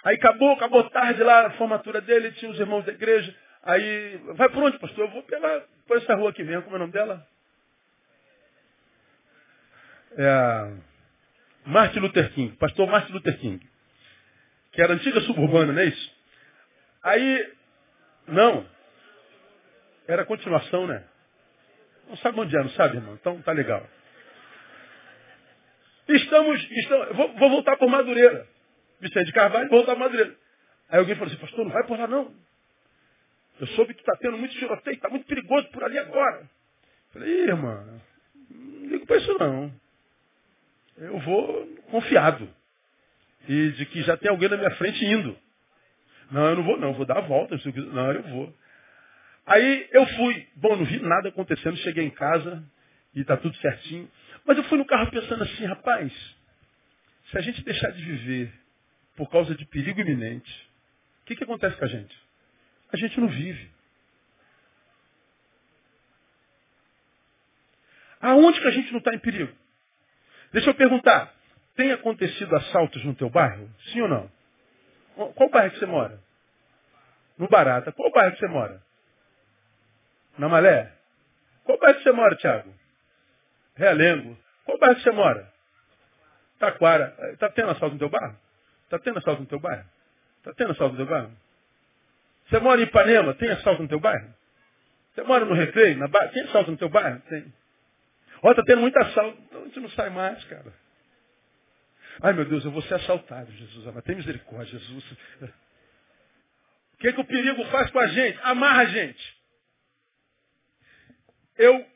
[0.04, 3.36] Aí acabou, acabou tarde lá a formatura dele, tinha os irmãos da igreja.
[3.64, 5.06] Aí, vai por onde, pastor?
[5.06, 6.62] Eu vou pela, por essa rua aqui mesmo.
[6.62, 7.26] Como é o nome dela?
[10.16, 10.76] É,
[11.66, 12.54] Martin Luther King.
[12.56, 13.71] Pastor Martin Luther King
[14.72, 16.16] que era antiga suburbana, não é isso?
[17.02, 17.52] Aí,
[18.26, 18.66] não.
[20.08, 21.04] Era continuação, né?
[22.08, 23.14] Não sabe onde é, não sabe, irmão?
[23.14, 23.86] Então tá legal.
[26.08, 28.46] Estamos, estamos vou, vou voltar por Madureira.
[29.00, 30.34] Vicente Carvalho, vou voltar por Madureira.
[30.88, 32.34] Aí alguém falou assim, pastor, não vai por lá não.
[33.60, 36.48] Eu soube que está tendo muito tiroteio, está muito perigoso por ali agora.
[37.12, 38.00] falei, irmã,
[38.50, 39.72] não ligo para isso não.
[40.98, 42.48] Eu vou confiado
[43.48, 45.36] e de que já tem alguém na minha frente indo.
[46.30, 47.56] Não, eu não vou, não, vou dar a volta.
[47.92, 48.54] Não, eu vou.
[49.46, 50.46] Aí eu fui.
[50.56, 52.62] Bom, não vi nada acontecendo, cheguei em casa
[53.14, 54.10] e está tudo certinho.
[54.44, 56.12] Mas eu fui no carro pensando assim, rapaz,
[57.30, 58.52] se a gente deixar de viver
[59.16, 60.70] por causa de perigo iminente,
[61.22, 62.16] o que, que acontece com a gente?
[62.92, 63.70] A gente não vive.
[68.20, 69.52] Aonde que a gente não está em perigo?
[70.52, 71.34] Deixa eu perguntar.
[71.76, 73.68] Tem acontecido assaltos no teu bairro?
[73.92, 74.30] Sim ou não?
[75.34, 76.18] Qual bairro que você mora?
[77.38, 77.92] No Barata.
[77.92, 78.82] Qual bairro que você mora?
[80.38, 80.92] Na Malé?
[81.64, 82.72] Qual bairro que você mora, Tiago?
[83.74, 84.36] Realengo.
[84.64, 85.50] Qual bairro que você mora?
[86.58, 87.16] Taquara.
[87.32, 88.36] Está tendo assalto no teu bairro?
[88.84, 89.84] Está tendo assalto no teu bairro?
[90.38, 91.32] Está tendo assalto no teu bairro?
[92.48, 93.34] Você mora em Ipanema?
[93.34, 94.34] Tem assalto no teu bairro?
[95.14, 95.98] Você mora no Recreio?
[95.98, 96.28] Na ba...
[96.28, 97.20] Tem assalto no teu bairro?
[97.28, 97.52] Tem.
[98.42, 99.38] Ó, está tendo muito assalto.
[99.42, 100.72] Então a gente não sai mais, cara.
[102.20, 103.94] Ai meu Deus, eu vou ser assaltado, Jesus.
[103.94, 105.12] Mas tem misericórdia, Jesus.
[106.94, 108.38] O que, que o perigo faz com a gente?
[108.42, 109.42] Amarra a gente.
[111.56, 111.86] Eu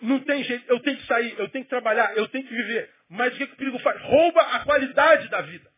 [0.00, 2.90] não tenho jeito, eu tenho que sair, eu tenho que trabalhar, eu tenho que viver.
[3.08, 4.00] Mas o que, que o perigo faz?
[4.02, 5.70] Rouba a qualidade da vida.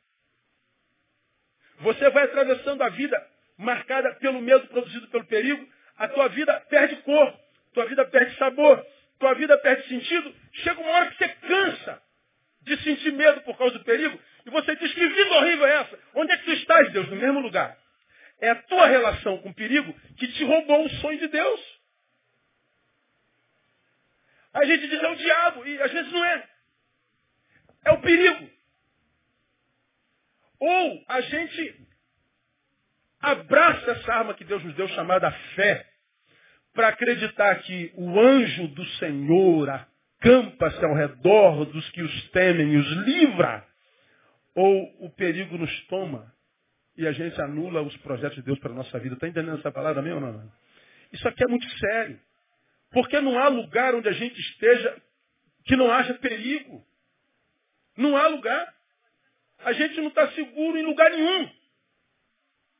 [1.80, 3.26] Você vai atravessando a vida
[3.58, 7.40] marcada pelo medo produzido pelo perigo, a tua vida perde cor,
[7.72, 8.86] tua vida perde sabor,
[9.18, 10.34] tua vida perde sentido.
[10.52, 12.02] Chega uma hora que você cansa
[12.66, 15.98] de sentir medo por causa do perigo e você diz que vida horrível é essa?
[16.14, 17.08] Onde é que tu estás, Deus?
[17.08, 17.78] No mesmo lugar.
[18.40, 21.60] É a tua relação com o perigo que te roubou o sonho de Deus.
[24.52, 26.48] A gente diz é o diabo, e às vezes não é.
[27.84, 28.50] É o perigo.
[30.58, 31.86] Ou a gente
[33.20, 35.88] abraça essa arma que Deus nos deu, chamada fé,
[36.72, 39.86] para acreditar que o anjo do Senhor
[40.18, 43.66] acampa-se ao redor dos que os temem e os livra,
[44.54, 46.34] ou o perigo nos toma
[46.96, 49.14] e a gente anula os projetos de Deus para a nossa vida.
[49.14, 50.50] Está entendendo essa palavra mesmo não?
[51.12, 52.18] Isso aqui é muito sério.
[52.90, 55.02] Porque não há lugar onde a gente esteja
[55.64, 56.84] que não haja perigo.
[57.96, 58.74] Não há lugar.
[59.58, 61.50] A gente não está seguro em lugar nenhum.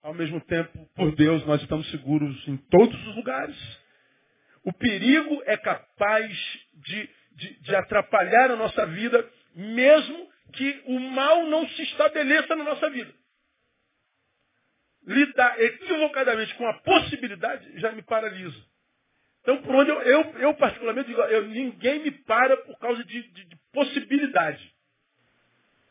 [0.03, 3.57] Ao mesmo tempo, por Deus, nós estamos seguros em todos os lugares.
[4.65, 6.33] O perigo é capaz
[6.75, 12.65] de, de, de atrapalhar a nossa vida, mesmo que o mal não se estabeleça na
[12.65, 13.13] nossa vida.
[15.07, 18.61] Lidar equivocadamente com a possibilidade já me paralisa.
[19.43, 23.23] Então, por onde eu, eu, eu particularmente digo, eu, ninguém me para por causa de,
[23.23, 24.75] de, de, possibilidade.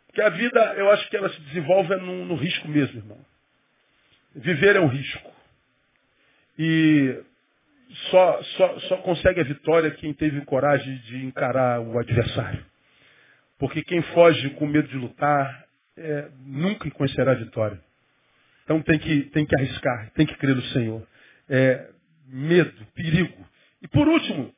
[0.07, 3.25] Porque a vida, eu acho que ela se desenvolve no, no risco mesmo, irmão.
[4.35, 5.33] Viver é um risco.
[6.59, 7.23] E
[8.09, 12.65] só, só, só consegue a vitória quem teve coragem de encarar o adversário.
[13.57, 15.65] Porque quem foge com medo de lutar
[15.97, 17.79] é, nunca conhecerá a vitória.
[18.63, 21.07] Então tem que, tem que arriscar, tem que crer no Senhor.
[21.47, 21.89] É,
[22.27, 23.47] medo, perigo.
[23.81, 24.53] E por último,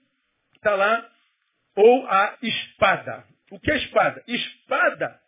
[0.55, 1.09] está lá,
[1.75, 3.25] ou a espada.
[3.51, 4.23] O que é espada?
[4.27, 5.19] Espada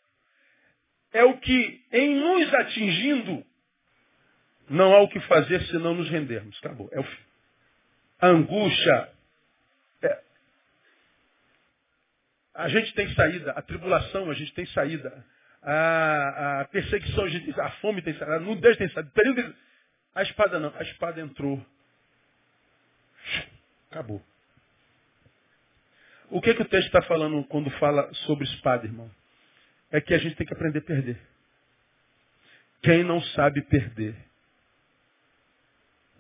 [1.14, 3.46] é o que, em nos atingindo,
[4.70, 6.58] não há o que fazer senão nos rendermos.
[6.60, 6.90] Acabou.
[6.92, 7.29] É o fim.
[8.22, 9.10] Angústia.
[10.02, 10.20] É...
[12.56, 13.52] A gente tem saída.
[13.52, 15.26] A tribulação, a gente tem saída.
[15.62, 18.36] A, a perseguição, a, gente, a fome tem saída.
[18.36, 19.56] A nudez tem saída.
[20.16, 20.74] A espada não.
[20.76, 21.64] A espada entrou
[23.90, 24.24] Acabou.
[26.30, 29.10] O que, que o texto está falando quando fala sobre espada, irmão?
[29.92, 31.20] É que a gente tem que aprender a perder.
[32.84, 34.16] Quem não sabe perder,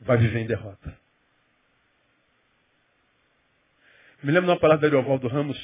[0.01, 0.97] vai viver em derrota.
[4.21, 5.58] Me lembro de uma palavra de Ariovaldo Ramos,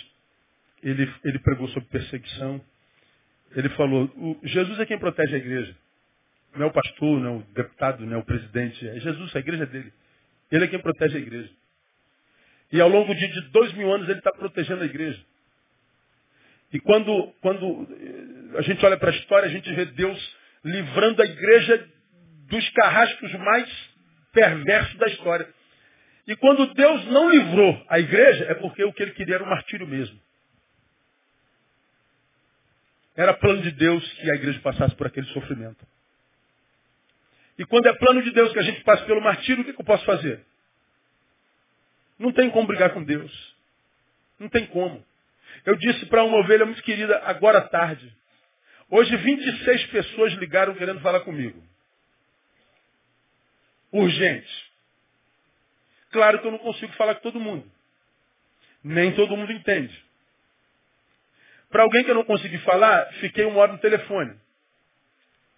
[0.81, 2.61] ele, ele pregou sobre perseguição.
[3.55, 5.75] Ele falou, Jesus é quem protege a igreja.
[6.55, 8.87] Não é o pastor, não é o deputado, não é o presidente.
[8.87, 9.93] É Jesus, a igreja é dele.
[10.51, 11.49] Ele é quem protege a igreja.
[12.71, 15.19] E ao longo de, de dois mil anos ele está protegendo a igreja.
[16.73, 17.87] E quando, quando
[18.57, 21.89] a gente olha para a história, a gente vê Deus livrando a igreja
[22.49, 23.89] dos carrascos mais
[24.33, 25.47] perversos da história.
[26.27, 29.49] E quando Deus não livrou a igreja, é porque o que ele queria era o
[29.49, 30.19] martírio mesmo.
[33.15, 35.85] Era plano de Deus que a igreja passasse por aquele sofrimento.
[37.57, 39.81] E quando é plano de Deus que a gente passe pelo martírio, o que, que
[39.81, 40.43] eu posso fazer?
[42.19, 43.55] Não tem como brigar com Deus.
[44.39, 45.05] Não tem como.
[45.65, 48.11] Eu disse para uma ovelha muito querida agora à tarde.
[48.89, 51.63] Hoje 26 pessoas ligaram querendo falar comigo.
[53.91, 54.64] Urgente.
[56.15, 57.69] Claro que eu não consigo falar com todo mundo.
[58.81, 59.93] Nem todo mundo entende.
[61.69, 64.33] Para alguém que eu não consegui falar, fiquei uma hora no telefone.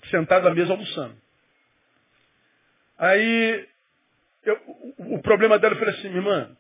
[0.10, 1.16] Sentado à mesa almoçando.
[2.98, 3.70] Aí
[4.46, 4.56] eu,
[4.98, 6.58] o, o, problema dela, falei assim, irmã,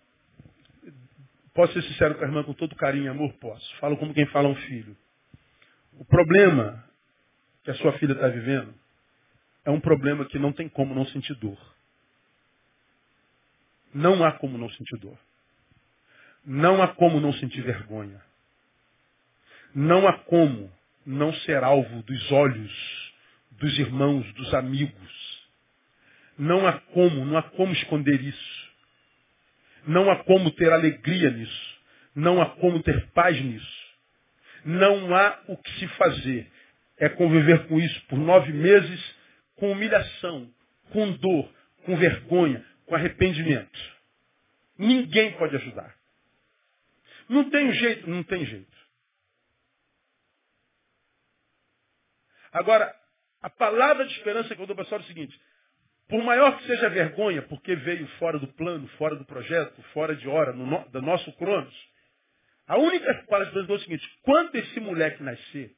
[1.55, 3.33] posso ser sincero com a irmã com todo carinho e amor?
[3.39, 3.75] Posso.
[3.77, 4.95] Falo como quem fala um filho.
[5.93, 6.87] O problema
[7.63, 8.75] que a sua filha está vivendo
[9.65, 11.76] é um problema que não tem como não sentir dor.
[13.93, 15.17] Não há como não sentir dor.
[16.45, 18.21] Não há como não sentir vergonha.
[19.73, 20.71] Não há como
[21.05, 23.07] não ser alvo dos olhos
[23.51, 25.37] dos irmãos, dos amigos,
[26.37, 28.67] não há como, não há como esconder isso.
[29.87, 31.77] Não há como ter alegria nisso.
[32.13, 33.87] Não há como ter paz nisso.
[34.63, 36.47] Não há o que se fazer.
[36.97, 39.15] É conviver com isso por nove meses,
[39.55, 40.49] com humilhação,
[40.91, 41.49] com dor,
[41.85, 43.97] com vergonha, com arrependimento.
[44.77, 45.95] Ninguém pode ajudar.
[47.29, 48.77] Não tem jeito, não tem jeito.
[52.51, 52.95] Agora,
[53.41, 55.39] a palavra de esperança que eu dou para é o seguinte.
[56.07, 60.15] Por maior que seja a vergonha, porque veio fora do plano, fora do projeto, fora
[60.15, 61.75] de hora, no, do nosso cronos,
[62.65, 65.75] a única palavra de Deus é o seguinte, quando esse moleque nascer,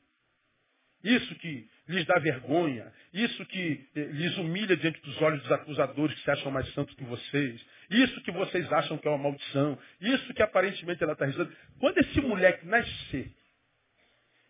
[1.03, 6.15] isso que lhes dá vergonha, isso que eh, lhes humilha diante dos olhos dos acusadores
[6.15, 9.77] que se acham mais santos que vocês, isso que vocês acham que é uma maldição,
[10.01, 11.51] isso que aparentemente ela está risando.
[11.79, 13.31] Quando esse moleque nascer,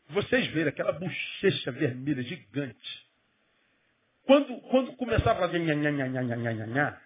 [0.09, 3.07] vocês verem aquela bochecha vermelha gigante,
[4.23, 7.01] quando, quando começar a fazer nha,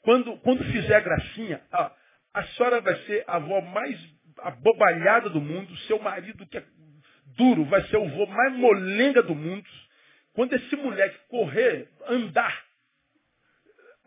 [0.00, 1.92] quando, quando fizer a gracinha, a,
[2.34, 3.98] a senhora vai ser a avó mais
[4.38, 6.64] abobalhada do mundo, seu marido que é
[7.36, 9.68] duro vai ser o vô mais molenga do mundo.
[10.32, 12.64] Quando esse moleque correr, andar,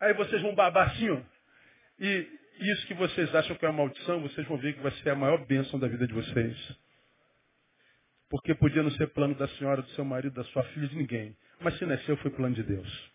[0.00, 1.20] aí vocês vão babar assim, ó.
[1.98, 5.10] E isso que vocês acham que é uma maldição, vocês vão ver que vai ser
[5.10, 6.78] a maior bênção da vida de vocês.
[8.28, 11.36] Porque podia não ser plano da senhora, do seu marido, da sua filha, de ninguém.
[11.60, 13.10] Mas se nasceu, foi plano de Deus.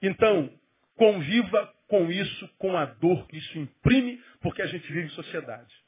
[0.00, 0.52] Então,
[0.96, 5.81] conviva com isso, com a dor que isso imprime, porque a gente vive em sociedade.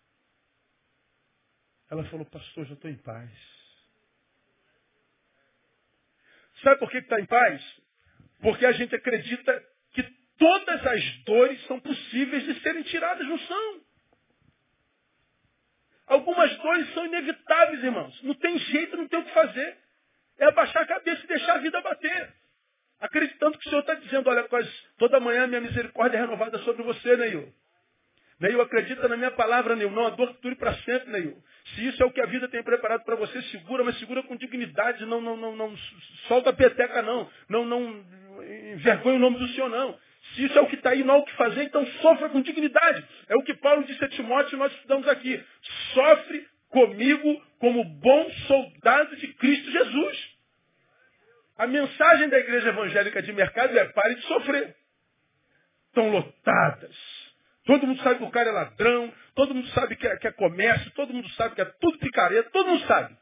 [1.95, 3.31] Ela falou, pastor, já estou em paz.
[6.61, 7.63] Sabe por que está em paz?
[8.41, 10.03] Porque a gente acredita que
[10.37, 13.81] todas as dores são possíveis de serem tiradas, não são.
[16.09, 18.23] Algumas dores são inevitáveis, irmãos.
[18.25, 19.79] Não tem jeito, não tem o que fazer.
[20.39, 22.35] É abaixar a cabeça e deixar a vida bater.
[22.99, 24.49] Acreditando que o Senhor está dizendo, olha,
[24.99, 27.55] toda manhã minha misericórdia é renovada sobre você, Neil.
[28.45, 29.91] Neil, acredita na minha palavra, Neil.
[29.91, 31.35] Não a dor dure para sempre, Neil.
[31.75, 34.37] Se isso é o que a vida tem preparado para você, segura, mas segura com
[34.37, 35.07] dignidade.
[35.07, 35.75] Não, não, não, não
[36.29, 37.31] solta a peteca, não.
[37.49, 38.05] Não, não
[38.75, 39.99] envergonha o nome do Senhor, não.
[40.35, 42.43] Se isso é o que está aí, não há o que fazer, então sofra com
[42.43, 43.03] dignidade.
[43.29, 45.43] É o que Paulo disse a Timóteo e nós estudamos aqui.
[45.95, 50.35] Sofre comigo como bom soldado de Cristo Jesus.
[51.57, 54.77] A mensagem da igreja evangélica de mercado é pare de sofrer.
[55.89, 57.14] Estão lotadas.
[57.65, 60.33] Todo mundo sabe que o cara é ladrão, todo mundo sabe que é, que é
[60.33, 63.17] comércio, todo mundo sabe que é tudo picareta, todo mundo sabe.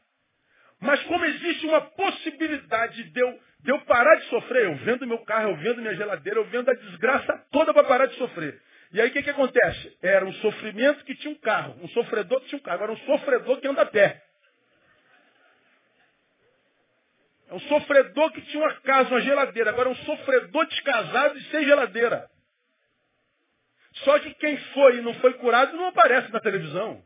[0.81, 5.19] Mas como existe uma possibilidade de eu, de eu parar de sofrer, eu vendo meu
[5.19, 8.61] carro, eu vendo minha geladeira, eu vendo a desgraça toda para parar de sofrer.
[8.91, 9.97] E aí o que, que acontece?
[10.01, 12.97] Era um sofrimento que tinha um carro, um sofredor que tinha um carro, agora um
[12.97, 14.21] sofredor que anda a pé.
[17.49, 21.43] É um sofredor que tinha uma casa, uma geladeira, agora é um sofredor descasado e
[21.45, 22.29] sem geladeira.
[23.97, 27.03] Só que quem foi e não foi curado não aparece na televisão.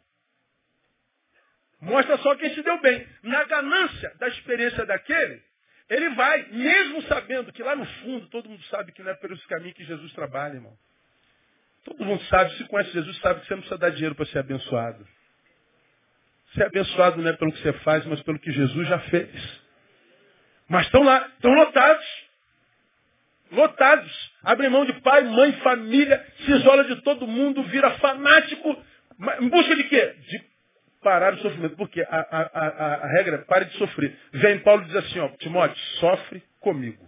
[1.82, 3.08] Mostra só quem se deu bem.
[3.24, 5.42] Na ganância da experiência daquele,
[5.90, 9.32] ele vai, mesmo sabendo que lá no fundo todo mundo sabe que não é por
[9.32, 10.78] esse caminho que Jesus trabalha, irmão.
[11.84, 14.40] Todo mundo sabe, se conhece Jesus, sabe que você não precisa dar dinheiro para ser
[14.40, 15.08] abençoado.
[16.54, 19.62] Ser abençoado não é pelo que você faz, mas pelo que Jesus já fez.
[20.68, 22.06] Mas estão lá, estão lotados.
[23.52, 24.32] Lotados.
[24.44, 28.84] Abre mão de pai, mãe, família, se isola de todo mundo, vira fanático.
[29.40, 30.16] Em busca de quê?
[30.30, 30.44] De
[31.02, 31.76] parar o sofrimento.
[31.76, 34.18] Porque a, a, a, a regra é pare de sofrer.
[34.34, 37.08] Vem Paulo diz assim, ó, Timóteo, sofre comigo.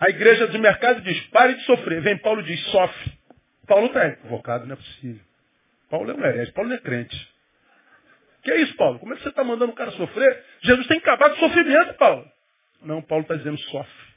[0.00, 2.00] A igreja do mercado diz, pare de sofrer.
[2.00, 3.12] Vem Paulo diz, sofre.
[3.66, 5.22] Paulo está equivocado, não é possível.
[5.88, 7.34] Paulo é um herege, Paulo não é crente.
[8.42, 8.98] Que é isso, Paulo?
[8.98, 10.44] Como é que você está mandando o cara sofrer?
[10.60, 12.30] Jesus tem que acabar com o sofrimento, Paulo.
[12.82, 14.13] Não, Paulo está dizendo sofre.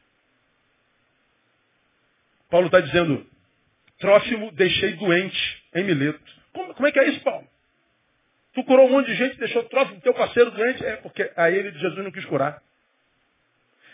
[2.50, 3.26] Paulo está dizendo,
[4.00, 6.22] Trófimo deixei doente em Mileto.
[6.54, 7.48] Como, como, é que é isso, Paulo?
[8.54, 10.84] Tu curou um monte de gente, deixou Trófimo, teu parceiro doente?
[10.86, 12.62] É, porque a ele Jesus não quis curar.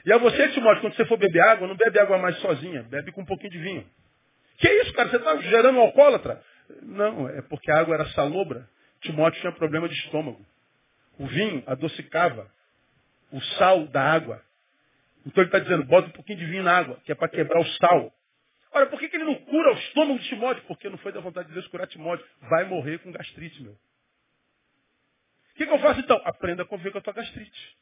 [0.06, 3.12] E a você, Timóteo, quando você for beber água, não bebe água mais sozinha, bebe
[3.12, 3.90] com um pouquinho de vinho.
[4.58, 5.10] Que isso, cara?
[5.10, 6.42] Você está gerando um alcoólatra?
[6.82, 8.68] Não, é porque a água era salobra.
[9.02, 10.46] Timóteo tinha problema de estômago.
[11.18, 12.50] O vinho adocicava
[13.32, 14.42] o sal da água.
[15.26, 17.60] Então ele está dizendo, bota um pouquinho de vinho na água, que é para quebrar
[17.60, 18.14] o sal.
[18.74, 20.64] Ora, por que, que ele não cura o estômago de Timóteo?
[20.66, 22.26] Porque não foi da vontade de Deus curar Timóteo.
[22.50, 23.74] Vai morrer com gastrite, meu.
[23.74, 26.20] O que, que eu faço então?
[26.26, 27.78] Aprenda a conviver com a tua gastrite.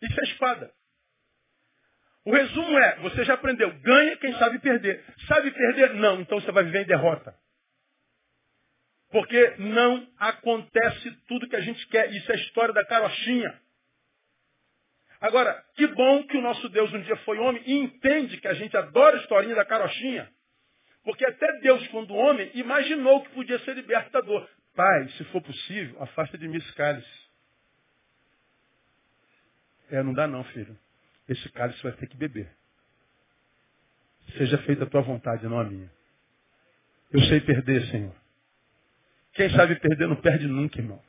[0.00, 0.72] Isso é espada.
[2.24, 5.04] O resumo é, você já aprendeu, ganha quem sabe perder.
[5.26, 5.94] Sabe perder?
[5.94, 7.36] Não, então você vai viver em derrota.
[9.10, 12.12] Porque não acontece tudo que a gente quer.
[12.12, 13.60] Isso é a história da carochinha.
[15.22, 18.54] Agora, que bom que o nosso Deus um dia foi homem e entende que a
[18.54, 20.28] gente adora a historinha da carochinha.
[21.04, 24.48] Porque até Deus, quando homem, imaginou que podia ser libertador.
[24.74, 27.08] Pai, se for possível, afasta de mim esse cálice.
[29.92, 30.76] É, não dá não, filho.
[31.28, 32.50] Esse cálice vai ter que beber.
[34.36, 35.90] Seja feita a tua vontade, não a minha.
[37.12, 38.14] Eu sei perder, Senhor.
[39.34, 41.00] Quem sabe perder não perde nunca, irmão.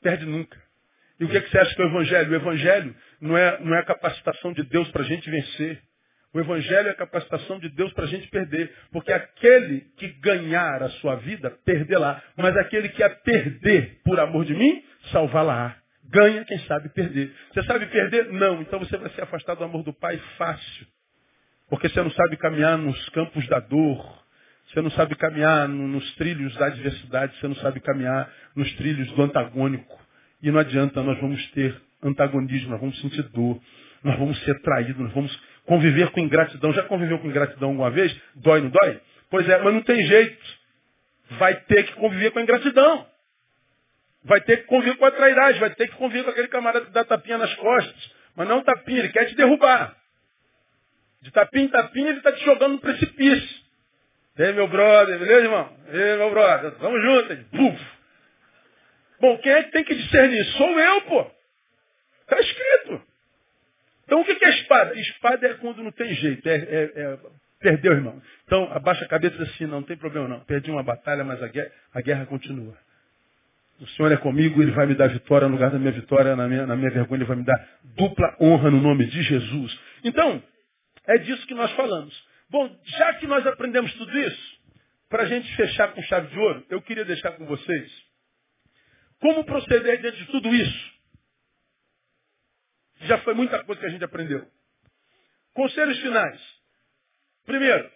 [0.00, 0.71] Perde nunca.
[1.20, 2.32] E o que, é que você acha que é o Evangelho?
[2.32, 5.80] O Evangelho não é, não é a capacitação de Deus para a gente vencer.
[6.34, 8.72] O Evangelho é a capacitação de Deus para a gente perder.
[8.90, 12.22] Porque aquele que ganhar a sua vida, perderá.
[12.36, 15.76] Mas aquele que a perder por amor de mim, salvá-la.
[16.04, 17.34] Ganha quem sabe perder.
[17.52, 18.32] Você sabe perder?
[18.32, 18.62] Não.
[18.62, 20.86] Então você vai se afastar do amor do Pai fácil.
[21.68, 24.22] Porque você não sabe caminhar nos campos da dor.
[24.68, 27.36] Você não sabe caminhar nos trilhos da adversidade.
[27.38, 30.01] Você não sabe caminhar nos trilhos do antagônico.
[30.42, 33.60] E não adianta, nós vamos ter antagonismo, nós vamos sentir dor,
[34.02, 36.72] nós vamos ser traídos, nós vamos conviver com ingratidão.
[36.72, 38.14] Já conviveu com ingratidão alguma vez?
[38.34, 39.00] Dói, não dói?
[39.30, 40.62] Pois é, mas não tem jeito.
[41.38, 43.06] Vai ter que conviver com a ingratidão.
[44.24, 46.92] Vai ter que conviver com a trairagem, vai ter que conviver com aquele camarada que
[46.92, 48.12] dá tapinha nas costas.
[48.36, 49.96] Mas não tapinha, ele quer te derrubar.
[51.22, 53.62] De tapinha em tapinha, ele está te jogando no precipício.
[54.38, 55.72] Ei, meu brother, beleza, irmão?
[55.88, 57.38] Ei, meu brother, vamos juntos.
[59.22, 60.44] Bom, quem é que tem que discernir?
[60.46, 61.30] Sou eu, pô.
[62.22, 63.00] Está escrito.
[64.04, 64.98] Então o que é espada?
[64.98, 66.44] Espada é quando não tem jeito.
[66.48, 67.18] É, é, é,
[67.60, 68.20] perdeu, irmão.
[68.44, 70.40] Então abaixa a cabeça assim, não, não tem problema não.
[70.40, 72.76] Perdi uma batalha, mas a guerra, a guerra continua.
[73.78, 76.48] O Senhor é comigo, Ele vai me dar vitória no lugar da minha vitória, na
[76.48, 79.80] minha, na minha vergonha, Ele vai me dar dupla honra no nome de Jesus.
[80.02, 80.42] Então,
[81.06, 82.12] é disso que nós falamos.
[82.50, 84.60] Bom, já que nós aprendemos tudo isso,
[85.08, 88.11] para a gente fechar com chave de ouro, eu queria deixar com vocês
[89.22, 90.92] como proceder diante de tudo isso.
[93.02, 94.44] Já foi muita coisa que a gente aprendeu.
[95.54, 96.40] Conselhos finais.
[97.46, 97.88] Primeiro,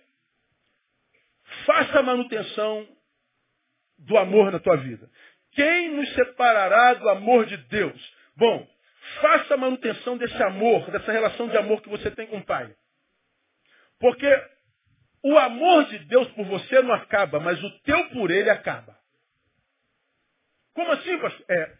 [1.66, 2.88] faça a manutenção
[3.98, 5.10] do amor na tua vida.
[5.50, 8.14] Quem nos separará do amor de Deus?
[8.36, 8.68] Bom,
[9.20, 12.72] faça a manutenção desse amor, dessa relação de amor que você tem com o Pai.
[13.98, 14.28] Porque
[15.24, 18.96] o amor de Deus por você não acaba, mas o teu por ele acaba.
[20.76, 21.46] Como assim, pastor?
[21.48, 21.72] É,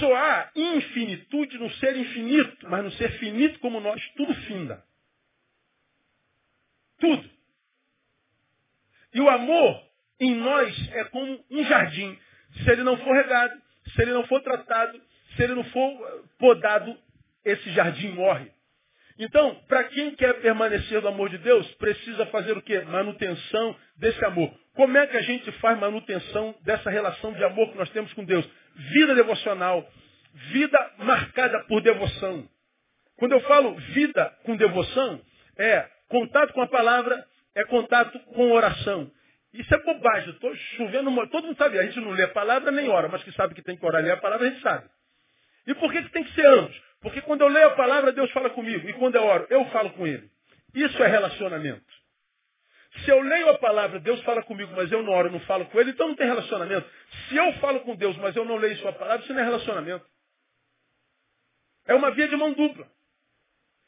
[0.00, 4.82] só há infinitude no ser infinito, mas no ser finito como nós, tudo finda.
[6.98, 7.30] Tudo.
[9.12, 9.86] E o amor
[10.18, 12.18] em nós é como um jardim.
[12.64, 13.60] Se ele não for regado,
[13.94, 14.98] se ele não for tratado,
[15.36, 16.98] se ele não for podado,
[17.44, 18.50] esse jardim morre.
[19.18, 22.80] Então, para quem quer permanecer do amor de Deus, precisa fazer o quê?
[22.80, 24.52] Manutenção desse amor.
[24.74, 28.24] Como é que a gente faz manutenção dessa relação de amor que nós temos com
[28.24, 28.48] Deus?
[28.74, 29.86] Vida devocional.
[30.50, 32.48] Vida marcada por devoção.
[33.16, 35.20] Quando eu falo vida com devoção,
[35.58, 39.10] é contato com a palavra, é contato com oração.
[39.52, 40.30] Isso é bobagem.
[40.30, 41.26] Estou chovendo.
[41.28, 41.78] Todo mundo sabe.
[41.78, 44.00] A gente não lê a palavra nem ora, mas que sabe que tem que orar
[44.00, 44.88] e ler a palavra, a gente sabe.
[45.66, 46.82] E por que, que tem que ser ambos?
[47.02, 48.88] Porque quando eu leio a palavra, Deus fala comigo.
[48.88, 50.30] E quando eu oro, eu falo com Ele.
[50.74, 51.84] Isso é relacionamento.
[53.04, 55.80] Se eu leio a palavra, Deus fala comigo, mas eu não oro, não falo com
[55.80, 56.88] Ele, então não tem relacionamento.
[57.28, 60.06] Se eu falo com Deus, mas eu não leio Sua palavra, isso não é relacionamento.
[61.86, 62.86] É uma via de mão dupla.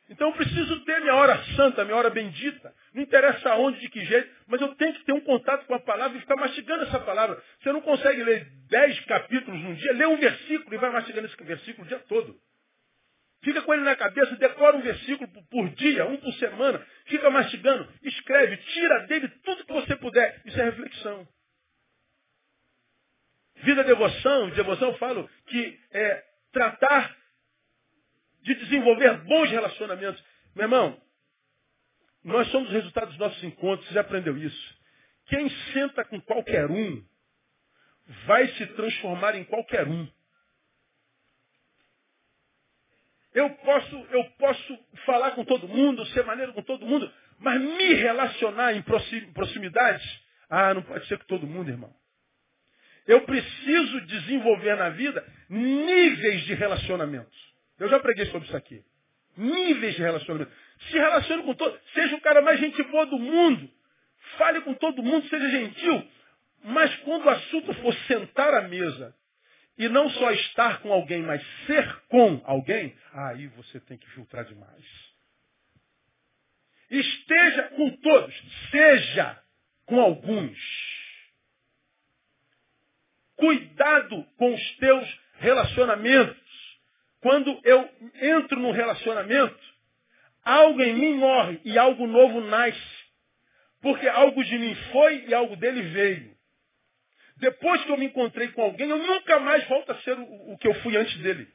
[0.09, 2.75] Então eu preciso ter minha hora santa, minha hora bendita.
[2.93, 5.81] Não interessa aonde, de que jeito, mas eu tenho que ter um contato com a
[5.81, 7.43] palavra e ficar mastigando essa palavra.
[7.61, 11.45] Você não consegue ler dez capítulos num dia, lê um versículo e vai mastigando esse
[11.45, 12.39] versículo o dia todo.
[13.45, 17.87] Fica com ele na cabeça, decora um versículo por dia, um por semana, fica mastigando,
[18.03, 20.41] escreve, tira dele tudo que você puder.
[20.47, 21.29] Isso é reflexão.
[23.57, 27.15] Vida devoção, devoção eu falo que é tratar
[28.43, 30.23] de desenvolver bons relacionamentos.
[30.55, 31.01] Meu irmão,
[32.23, 34.75] nós somos o resultado dos nossos encontros, você já aprendeu isso.
[35.27, 37.05] Quem senta com qualquer um
[38.27, 40.09] vai se transformar em qualquer um.
[43.35, 47.11] Eu posso, eu posso falar com todo mundo, ser maneiro com todo mundo,
[47.41, 48.83] mas me relacionar em
[49.33, 51.93] proximidade, ah, não pode ser com todo mundo, irmão.
[53.07, 57.55] Eu preciso desenvolver na vida níveis de relacionamentos.
[57.79, 58.83] Eu já preguei sobre isso aqui.
[59.37, 60.53] Níveis de relacionamento.
[60.91, 61.79] Se relacione com todo.
[61.93, 63.69] Seja o cara mais gente boa do mundo.
[64.39, 66.09] Fale com todo mundo, seja gentil.
[66.63, 69.15] Mas quando o assunto for sentar à mesa
[69.77, 74.45] e não só estar com alguém, mas ser com alguém, aí você tem que filtrar
[74.45, 74.85] demais.
[76.91, 79.43] Esteja com todos, seja
[79.87, 80.59] com alguns.
[83.37, 86.45] Cuidado com os teus relacionamentos.
[87.21, 89.59] Quando eu entro num relacionamento,
[90.45, 93.05] algo em mim morre e algo novo nasce.
[93.81, 96.34] Porque algo de mim foi e algo dele veio.
[97.45, 100.59] Depois que eu me encontrei com alguém, eu nunca mais volto a ser o, o
[100.59, 101.47] que eu fui antes dele.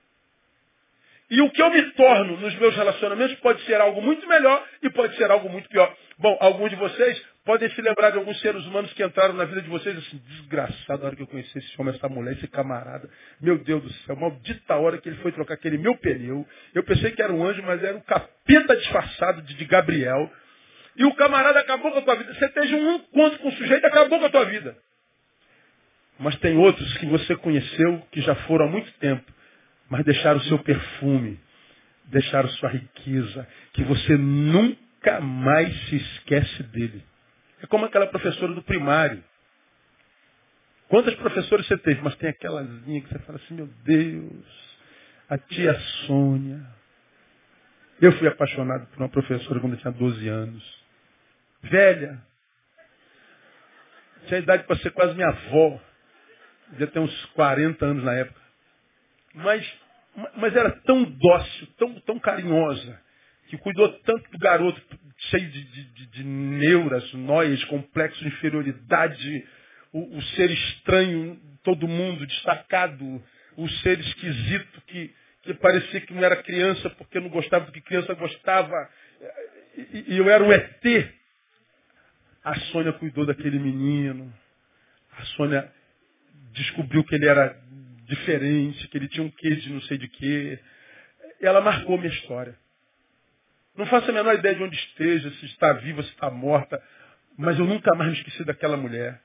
[1.31, 4.89] E o que eu me torno nos meus relacionamentos pode ser algo muito melhor e
[4.91, 5.91] pode ser algo muito pior.
[6.19, 9.63] Bom, alguns de vocês podem se lembrar de alguns seres humanos que entraram na vida
[9.63, 13.09] de vocês assim, desgraçado, a hora que eu conheci esse homem, essa mulher, esse camarada.
[13.41, 16.47] Meu Deus do céu, maldita hora que ele foi trocar aquele meu pneu.
[16.75, 20.31] Eu pensei que era um anjo, mas era um capeta disfarçado de, Gabriel.
[20.95, 22.31] E o camarada acabou com a tua vida.
[22.35, 24.77] Você teve um encontro com o sujeito acabou com a tua vida.
[26.20, 29.32] Mas tem outros que você conheceu que já foram há muito tempo
[29.89, 31.39] mas deixaram o seu perfume,
[32.05, 37.03] deixaram sua riqueza, que você nunca mais se esquece dele.
[37.61, 39.24] É como aquela professora do primário.
[40.88, 42.01] Quantas professoras você teve?
[42.01, 44.78] Mas tem aquelazinha que você fala assim, meu Deus,
[45.28, 45.74] a tia
[46.05, 46.61] Sônia.
[47.99, 50.84] Eu fui apaixonado por uma professora quando eu tinha 12 anos.
[51.63, 52.22] Velha.
[54.28, 55.82] Tinha idade para ser quase minha avó.
[56.72, 58.39] Devia ter uns 40 anos na época.
[59.34, 59.80] Mas,
[60.38, 62.99] mas era tão dócil, tão, tão carinhosa,
[63.47, 64.82] que cuidou tanto do garoto,
[65.30, 69.47] cheio de, de, de neuras, noias, complexo de inferioridade,
[69.91, 73.24] o, o, ser estranho, todo mundo destacado,
[73.57, 75.13] o ser esquisito que,
[75.43, 78.89] que parecia que não era criança porque não gostava do que criança gostava,
[79.76, 81.13] e, e eu era o ET.
[82.43, 84.34] A Sônia cuidou daquele menino,
[85.17, 85.72] a Sônia
[86.60, 87.55] descobriu que ele era
[88.05, 90.60] diferente, que ele tinha um quê de não sei de quê.
[91.41, 92.55] Ela marcou minha história.
[93.76, 96.82] Não faço a menor ideia de onde esteja, se está viva, se está morta,
[97.38, 99.22] mas eu nunca mais me esqueci daquela mulher.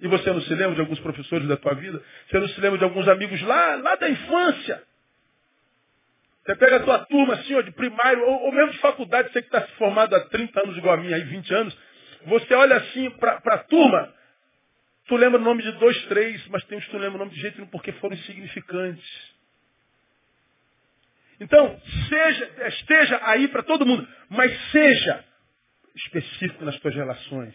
[0.00, 2.02] E você não se lembra de alguns professores da tua vida?
[2.28, 4.82] Você não se lembra de alguns amigos lá, lá da infância?
[6.44, 9.40] Você pega a tua turma assim, ó, de primário, ou, ou mesmo de faculdade, você
[9.40, 11.78] que está formado há 30 anos igual a mim, aí 20 anos,
[12.26, 14.12] você olha assim para a turma,
[15.06, 17.32] Tu lembra o nome de dois, três, mas tem uns que tu lembra o nome
[17.32, 19.34] de jeito nenhum porque foram insignificantes.
[21.40, 25.24] Então, seja, esteja aí para todo mundo, mas seja
[25.94, 27.54] específico nas tuas relações.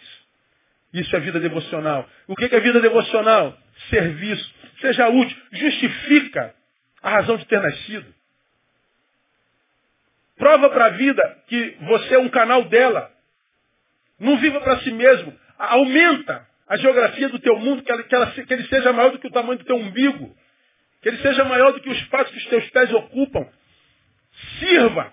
[0.93, 2.07] Isso é vida devocional.
[2.27, 3.57] O que é vida devocional?
[3.89, 4.53] Serviço.
[4.81, 5.37] Seja útil.
[5.51, 6.53] Justifica
[7.01, 8.13] a razão de ter nascido.
[10.35, 13.11] Prova para a vida que você é um canal dela.
[14.19, 15.37] Não viva para si mesmo.
[15.57, 19.17] Aumenta a geografia do teu mundo, que, ela, que, ela, que ele seja maior do
[19.17, 20.35] que o tamanho do teu umbigo,
[21.01, 23.47] que ele seja maior do que o espaço que os teus pés ocupam.
[24.59, 25.11] Sirva,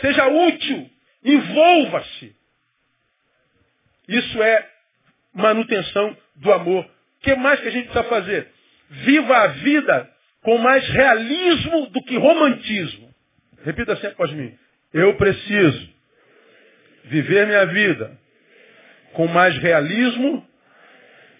[0.00, 0.90] seja útil,
[1.22, 2.34] envolva-se.
[4.08, 4.66] Isso é
[5.34, 6.84] manutenção do amor.
[6.84, 8.48] O que mais que a gente precisa fazer?
[8.88, 10.10] Viva a vida
[10.42, 13.14] com mais realismo do que romantismo.
[13.62, 14.56] Repita assim após mim.
[14.92, 15.88] Eu preciso
[17.04, 18.18] viver minha vida
[19.12, 20.46] com mais realismo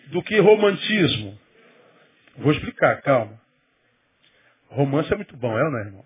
[0.08, 1.38] do que romantismo.
[2.38, 3.40] Vou explicar, calma.
[4.68, 6.04] Romance é muito bom, é ou não é, irmão?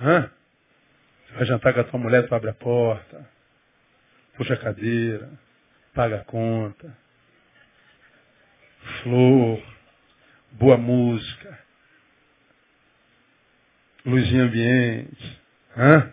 [0.00, 0.30] Hã?
[1.26, 3.28] Você vai jantar com a tua mulher, tu abre a porta,
[4.36, 5.30] puxa a cadeira,
[5.94, 6.96] paga a conta,
[9.02, 9.62] flor,
[10.52, 11.58] boa música,
[14.04, 15.42] luzinha ambiente.
[15.76, 16.12] Hã?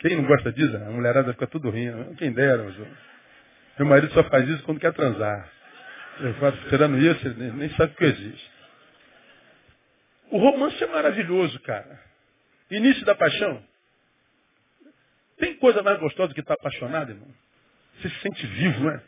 [0.00, 0.76] Quem não gosta disso?
[0.76, 2.14] A mulherada fica tudo rindo.
[2.16, 2.62] Quem dera,
[3.78, 5.57] meu marido só faz isso quando quer transar.
[6.68, 8.50] Tirando isso, ele nem sabe o que existe.
[10.30, 12.00] O romance é maravilhoso, cara.
[12.70, 13.62] Início da paixão.
[15.38, 17.28] Tem coisa mais gostosa do que estar apaixonado, irmão?
[17.96, 19.02] Você se sente vivo, não é?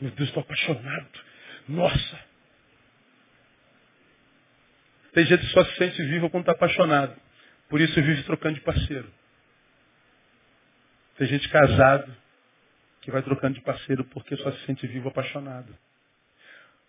[0.00, 1.20] Meu Deus, estou apaixonado.
[1.68, 2.20] Nossa!
[5.12, 7.14] Tem gente que só se sente vivo quando está apaixonado.
[7.68, 9.12] Por isso vive trocando de parceiro.
[11.16, 12.23] Tem gente casado
[13.04, 15.76] que vai trocando de parceiro porque só se sente vivo apaixonado.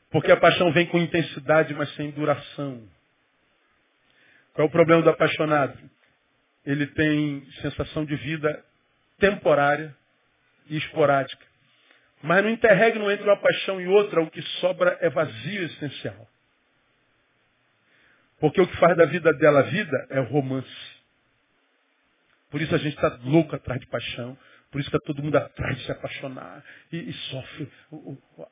[0.09, 2.87] Porque a paixão vem com intensidade, mas sem duração.
[4.53, 5.77] Qual é o problema do apaixonado?
[6.65, 8.63] Ele tem sensação de vida
[9.19, 9.93] temporária
[10.67, 11.45] e esporádica.
[12.23, 16.27] Mas no interregno entre uma paixão e outra, o que sobra é vazio essencial.
[18.39, 20.95] Porque o que faz da vida dela vida é o romance.
[22.49, 24.37] Por isso a gente está louco atrás de paixão.
[24.75, 26.61] Por isso está todo mundo atrás de se apaixonar.
[26.91, 27.71] E, e sofre.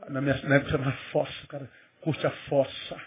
[0.08, 1.70] Na minha na época chamava fossa, cara.
[2.00, 3.02] Curte a fossa.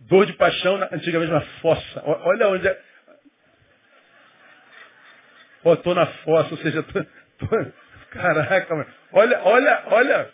[0.00, 2.02] Dor de paixão, antigamente uma fossa.
[2.06, 2.82] Olha onde é.
[5.62, 7.72] Ó, tô na fossa, ou seja, tô, tô...
[8.08, 8.90] caraca, mano.
[9.12, 10.32] Olha, olha, olha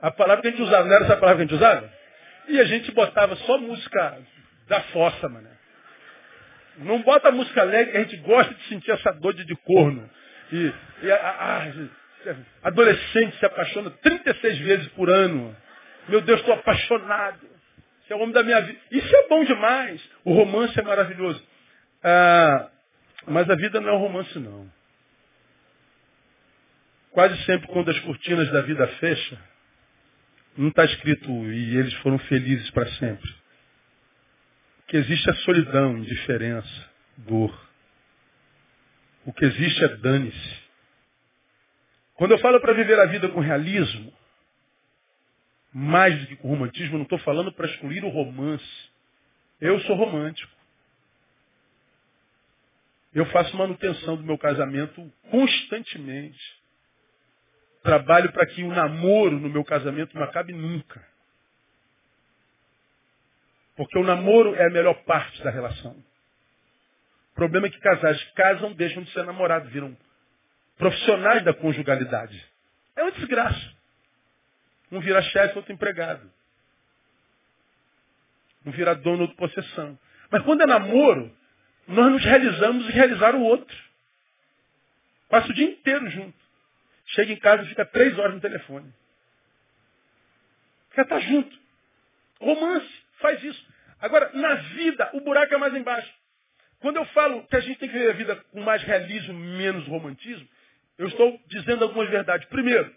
[0.00, 1.92] a palavra que a gente usava, não era essa palavra que a gente usava?
[2.48, 4.18] E a gente botava só música
[4.66, 5.59] da fossa, mano.
[6.78, 10.08] Não bota música alegre, a gente gosta de sentir essa dor de corno.
[10.52, 15.56] E, e a, a, a, adolescente se apaixona 36 vezes por ano.
[16.08, 17.40] Meu Deus, estou apaixonado.
[18.06, 18.78] que é o homem da minha vida.
[18.90, 20.00] Isso é bom demais.
[20.24, 21.42] O romance é maravilhoso.
[22.02, 22.70] Ah,
[23.26, 24.70] mas a vida não é um romance, não.
[27.10, 29.38] Quase sempre quando as cortinas da vida fecham,
[30.56, 33.39] não está escrito e eles foram felizes para sempre.
[34.90, 37.56] Que existe a solidão, indiferença, dor.
[39.24, 40.60] O que existe é dane-se.
[42.16, 44.12] Quando eu falo para viver a vida com realismo,
[45.72, 48.90] mais do que com romantismo, não estou falando para excluir o romance.
[49.60, 50.52] Eu sou romântico.
[53.14, 56.60] Eu faço manutenção do meu casamento constantemente.
[57.84, 61.09] Trabalho para que o namoro no meu casamento não acabe nunca.
[63.80, 65.92] Porque o namoro é a melhor parte da relação.
[67.32, 69.96] O problema é que casais casam, deixam de ser namorados, viram
[70.76, 72.46] profissionais da conjugalidade.
[72.94, 73.72] É uma desgraça.
[74.92, 76.30] Um vira chefe, outro empregado.
[78.66, 79.98] Um vira dono, outro possessão.
[80.30, 81.34] Mas quando é namoro,
[81.88, 83.78] nós nos realizamos e realizar o outro.
[85.30, 86.38] Passa o dia inteiro junto.
[87.06, 88.92] Chega em casa e fica três horas no telefone.
[90.92, 91.58] Quer estar junto.
[92.42, 93.69] Romance, faz isso.
[94.00, 96.12] Agora, na vida, o buraco é mais embaixo.
[96.80, 99.86] Quando eu falo que a gente tem que viver a vida com mais realismo, menos
[99.86, 100.48] romantismo,
[100.96, 102.48] eu estou dizendo algumas verdades.
[102.48, 102.94] Primeiro,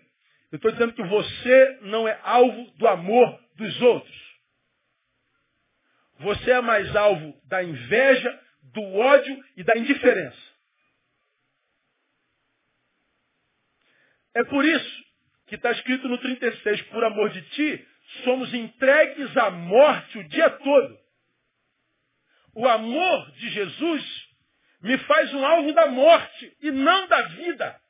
[0.51, 4.33] eu estou dizendo que você não é alvo do amor dos outros.
[6.19, 10.37] Você é mais alvo da inveja, do ódio e da indiferença.
[14.33, 15.03] É por isso
[15.47, 17.87] que está escrito no 36, por amor de ti,
[18.23, 20.99] somos entregues à morte o dia todo.
[22.55, 24.27] O amor de Jesus
[24.81, 27.81] me faz um alvo da morte e não da vida.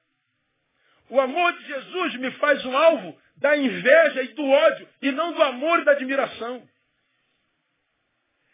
[1.09, 5.33] O amor de Jesus me faz um alvo da inveja e do ódio, e não
[5.33, 6.67] do amor e da admiração.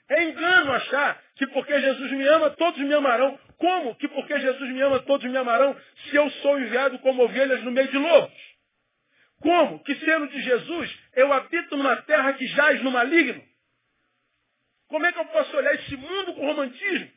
[0.10, 3.39] É engano achar que porque Jesus me ama, todos me amarão.
[3.57, 5.80] Como que porque Jesus me ama, todos me amarão,
[6.10, 8.49] se eu sou enviado como ovelhas no meio de lobos?
[9.41, 13.43] Como que sendo de Jesus, eu habito numa terra que jaz no maligno?
[14.88, 17.12] Como é que eu posso olhar esse mundo com romantismo?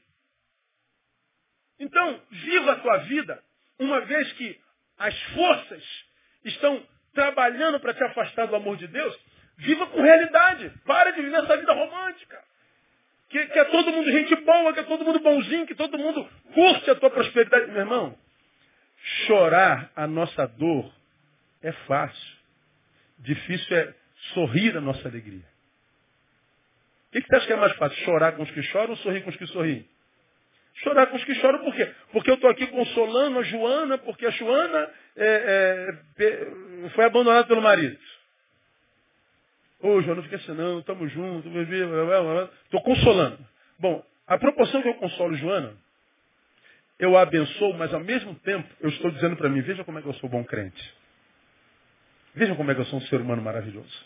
[1.78, 3.42] Então, viva a tua vida,
[3.78, 4.60] uma vez que
[4.98, 5.84] as forças
[6.44, 9.18] estão trabalhando para te afastar do amor de Deus,
[9.56, 10.70] viva com realidade.
[10.84, 12.42] Para de viver essa vida romântica.
[13.28, 16.28] Que, que é todo mundo gente boa, que é todo mundo bonzinho, que todo mundo
[16.52, 17.66] curte a tua prosperidade.
[17.68, 18.18] Meu irmão,
[19.26, 20.92] chorar a nossa dor
[21.62, 22.41] é fácil.
[23.22, 23.94] Difícil é
[24.34, 25.44] sorrir a nossa alegria.
[27.08, 28.04] O que, que você acha que é mais fácil?
[28.04, 29.86] Chorar com os que choram ou sorrir com os que sorriem?
[30.76, 31.92] Chorar com os que choram por quê?
[32.10, 37.60] Porque eu estou aqui consolando a Joana, porque a Joana é, é, foi abandonada pelo
[37.60, 37.98] marido.
[39.80, 41.52] Ô, Joana, não fica assim não, estamos juntos,
[42.64, 43.38] estou consolando.
[43.78, 45.74] Bom, a proporção que eu consolo Joana,
[46.98, 50.02] eu a abençoo, mas ao mesmo tempo eu estou dizendo para mim, veja como é
[50.02, 51.01] que eu sou bom crente.
[52.34, 54.04] Vejam como é que eu sou um ser humano maravilhoso.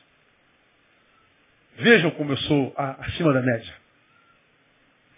[1.77, 3.75] Vejam como eu sou acima da média.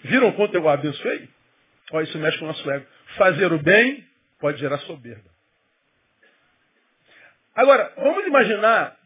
[0.05, 1.29] Viram quanto eu abençoei?
[1.93, 2.87] Olha, isso mexe com o nosso ego.
[3.17, 4.07] Fazer o bem
[4.39, 5.29] pode gerar soberba.
[7.55, 8.97] Agora, vamos imaginar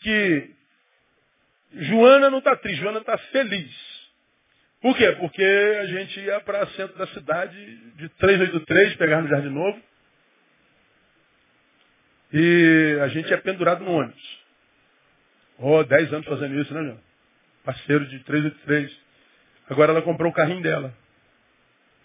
[0.00, 0.50] que
[1.74, 3.98] Joana não está triste, Joana está feliz.
[4.80, 5.12] Por quê?
[5.18, 5.44] Porque
[5.80, 9.80] a gente ia para o centro da cidade de 383, pegar no Jardim Novo.
[12.32, 14.38] E a gente é pendurado no ônibus.
[15.58, 17.00] Oh, 10 anos fazendo isso, né, meu?
[17.64, 18.96] Parceiro de 383.
[19.68, 20.94] Agora ela comprou o carrinho dela.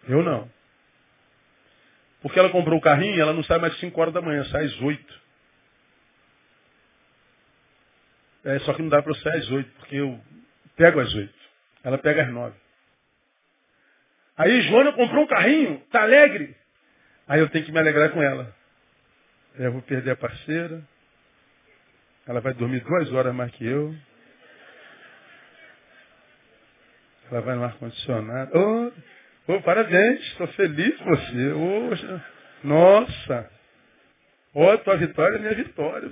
[0.08, 0.50] Eu não.
[2.22, 4.82] Porque ela comprou o carrinho, ela não sai mais 5 horas da manhã, sai às
[4.82, 5.22] 8.
[8.46, 10.20] É, só que não dá para eu sair às 8, porque eu
[10.76, 11.34] pego às 8.
[11.84, 12.56] Ela pega às 9.
[14.38, 16.56] Aí Joana comprou um carrinho, tá alegre.
[17.28, 18.54] Aí eu tenho que me alegrar com ela.
[19.56, 20.82] Eu vou perder a parceira.
[22.26, 23.94] Ela vai dormir duas horas mais que eu.
[27.30, 28.52] Ela vai no ar-condicionado.
[28.56, 28.92] Oh,
[29.54, 31.52] oh, parabéns, estou feliz com você.
[31.52, 33.52] Oh, nossa!
[34.54, 36.10] Oh, tua vitória é minha vitória.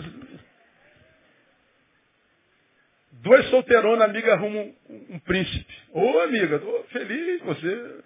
[3.12, 5.74] Duas solteironas, amiga, arrumam um, um, príncipe.
[5.92, 8.04] Ô, oh, amiga, estou feliz com você.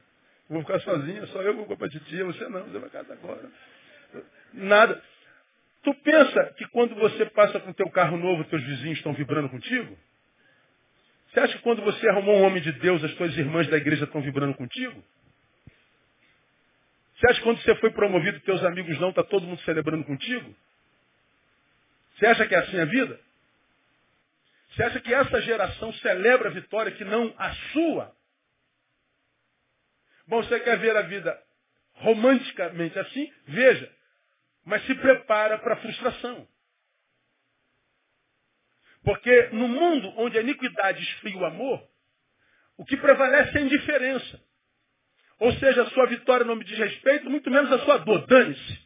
[0.49, 3.49] Vou ficar sozinha, só eu vou para a titia, você não, você vai casar agora.
[4.53, 5.01] Nada.
[5.85, 9.95] Tu pensa que quando você passa com teu carro novo, teus vizinhos estão vibrando contigo?
[11.27, 14.05] Você acha que quando você arrumou um homem de Deus, as tuas irmãs da igreja
[14.05, 15.03] estão vibrando contigo?
[17.13, 20.55] Você acha que quando você foi promovido, teus amigos não, está todo mundo celebrando contigo?
[22.15, 23.19] Você acha que é assim a vida?
[24.71, 28.15] Você acha que essa geração celebra a vitória que não a sua?
[30.27, 31.39] Bom, você quer ver a vida
[31.93, 33.31] romanticamente assim?
[33.45, 33.94] Veja.
[34.65, 36.47] Mas se prepara para a frustração.
[39.03, 41.87] Porque no mundo onde a iniquidade esfria o amor,
[42.75, 44.41] o que prevalece é a indiferença.
[45.39, 48.25] Ou seja, a sua vitória não me diz respeito, muito menos a sua dor.
[48.25, 48.85] Dane-se.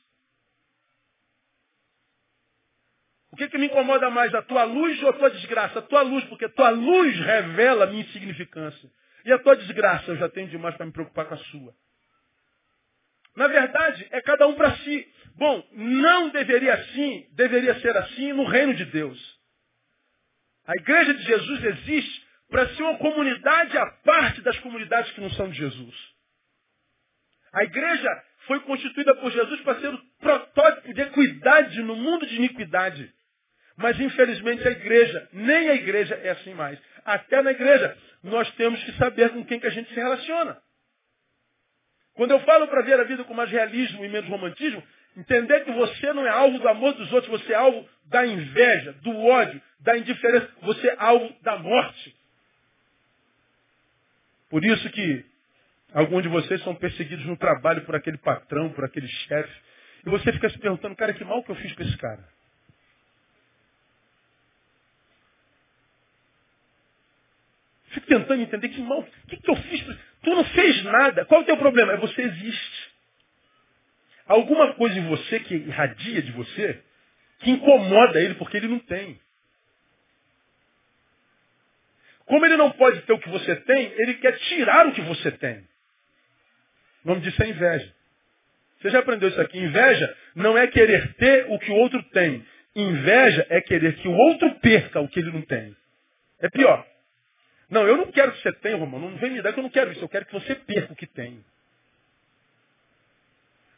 [3.32, 5.80] O que, que me incomoda mais, a tua luz ou a tua desgraça?
[5.80, 8.92] A tua luz, porque a tua luz revela a minha insignificância.
[9.24, 11.74] E a tua desgraça, eu já tenho demais para me preocupar com a sua.
[13.36, 15.14] Na verdade, é cada um para si.
[15.40, 19.18] Bom, não deveria assim, deveria ser assim no reino de Deus.
[20.68, 25.30] A igreja de Jesus existe para ser uma comunidade à parte das comunidades que não
[25.32, 25.96] são de Jesus.
[27.54, 32.36] A igreja foi constituída por Jesus para ser o protótipo de equidade no mundo de
[32.36, 33.10] iniquidade.
[33.78, 36.78] Mas infelizmente a igreja, nem a igreja é assim mais.
[37.06, 40.62] Até na igreja, nós temos que saber com quem que a gente se relaciona.
[42.16, 44.84] Quando eu falo para ver a vida com mais realismo e menos romantismo,
[45.18, 48.94] entender que você não é alvo do amor dos outros, você é alvo da inveja,
[48.94, 52.16] do ódio, da indiferença, você é alvo da morte.
[54.50, 55.26] Por isso que
[55.94, 59.62] alguns de vocês são perseguidos no trabalho por aquele patrão, por aquele chefe.
[60.06, 62.24] E você fica se perguntando, cara, que mal que eu fiz para esse cara?
[67.90, 69.98] Fico tentando entender que mal, o que, que eu fiz?
[70.22, 71.26] Tu não fez nada.
[71.26, 71.94] Qual é o teu problema?
[71.94, 72.89] É você existe.
[74.30, 76.80] Alguma coisa em você que irradia de você,
[77.40, 79.20] que incomoda ele porque ele não tem.
[82.28, 85.32] Como ele não pode ter o que você tem, ele quer tirar o que você
[85.32, 85.68] tem.
[87.04, 87.92] O nome disso é inveja.
[88.80, 89.58] Você já aprendeu isso aqui?
[89.58, 92.46] Inveja não é querer ter o que o outro tem.
[92.76, 95.76] Inveja é querer que o outro perca o que ele não tem.
[96.40, 96.86] É pior.
[97.68, 99.00] Não, eu não quero que você tenha, Romão.
[99.00, 100.04] Não vem me dar que eu não quero isso.
[100.04, 101.44] Eu quero que você perca o que tem.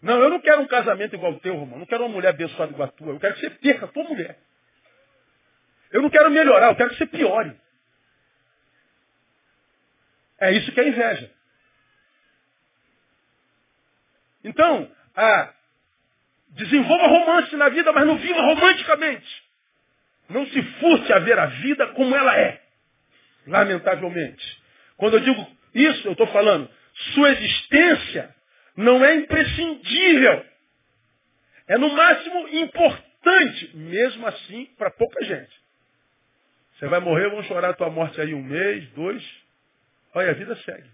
[0.02, 1.80] Não, eu não quero um casamento igual o teu, Romão.
[1.80, 3.14] Não quero uma mulher abençoada igual a tua.
[3.14, 4.39] Eu quero que você perca a tua mulher.
[5.91, 7.56] Eu não quero melhorar, eu quero que você piore.
[10.39, 11.32] É isso que é inveja.
[14.43, 14.91] Então,
[16.49, 19.43] desenvolva romance na vida, mas não viva romanticamente.
[20.30, 22.60] Não se furte a ver a vida como ela é.
[23.45, 24.64] Lamentavelmente.
[24.97, 26.70] Quando eu digo isso, eu estou falando,
[27.14, 28.34] sua existência
[28.76, 30.45] não é imprescindível.
[31.67, 35.61] É no máximo importante, mesmo assim, para pouca gente.
[36.74, 39.24] Você vai morrer, vão chorar a tua morte aí um mês, dois.
[40.13, 40.89] Olha, a vida segue.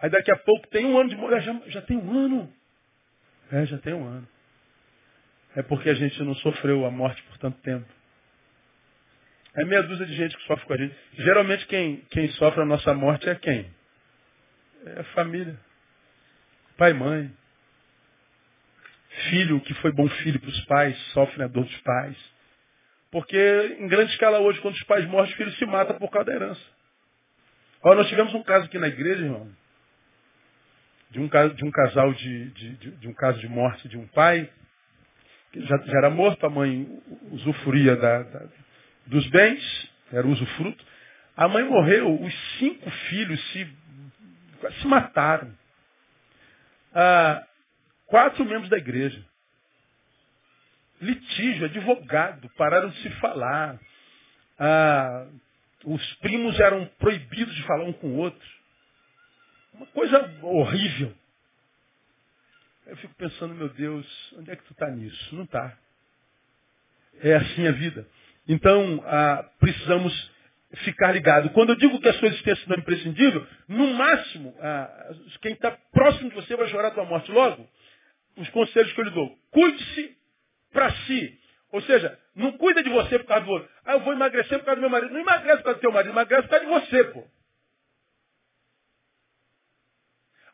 [0.00, 1.40] Aí daqui a pouco tem um ano de morrer.
[1.40, 2.52] Já, já tem um ano.
[3.50, 4.28] É, já tem um ano.
[5.56, 7.86] É porque a gente não sofreu a morte por tanto tempo.
[9.56, 10.94] É meia dúzia de gente que sofre com a gente.
[11.14, 13.68] Geralmente quem, quem sofre a nossa morte é quem?
[14.86, 15.58] É família.
[16.76, 17.32] Pai e mãe.
[19.30, 22.16] Filho que foi bom filho para os pais, sofre a dor dos pais.
[23.10, 26.26] Porque em grande escala hoje, quando os pais morrem, os filhos se matam por causa
[26.26, 26.60] da herança.
[27.82, 29.50] Olha, nós tivemos um caso aqui na igreja, irmão,
[31.10, 34.06] de um, de um casal de, de, de, de um caso de morte de um
[34.08, 34.50] pai,
[35.52, 36.86] que já, já era morto, a mãe
[37.30, 38.46] usufruía da, da
[39.06, 40.84] dos bens, era usufruto.
[41.36, 43.64] A mãe morreu, os cinco filhos se,
[44.80, 45.56] se mataram.
[46.94, 47.46] Ah,
[48.06, 49.24] quatro membros da igreja.
[51.00, 53.78] Litígio, advogado, pararam de se falar.
[54.58, 55.26] Ah,
[55.84, 58.48] os primos eram proibidos de falar um com o outro.
[59.74, 61.14] Uma coisa horrível.
[62.86, 65.34] Eu fico pensando, meu Deus, onde é que tu está nisso?
[65.34, 65.76] Não está.
[67.20, 68.08] É assim a vida.
[68.48, 70.30] Então, ah, precisamos
[70.76, 71.50] ficar ligado.
[71.50, 75.10] Quando eu digo que a sua existência não é imprescindível, no máximo, ah,
[75.40, 77.68] quem está próximo de você vai chorar a tua morte logo.
[78.36, 79.36] Os conselhos que eu lhe dou.
[79.50, 80.16] Cuide-se
[80.72, 81.38] para si.
[81.72, 83.68] Ou seja, não cuida de você por causa do outro.
[83.84, 85.12] Ah, eu vou emagrecer por causa do meu marido.
[85.12, 87.24] Não emagrece por causa do teu marido, emagrece por causa de você, pô.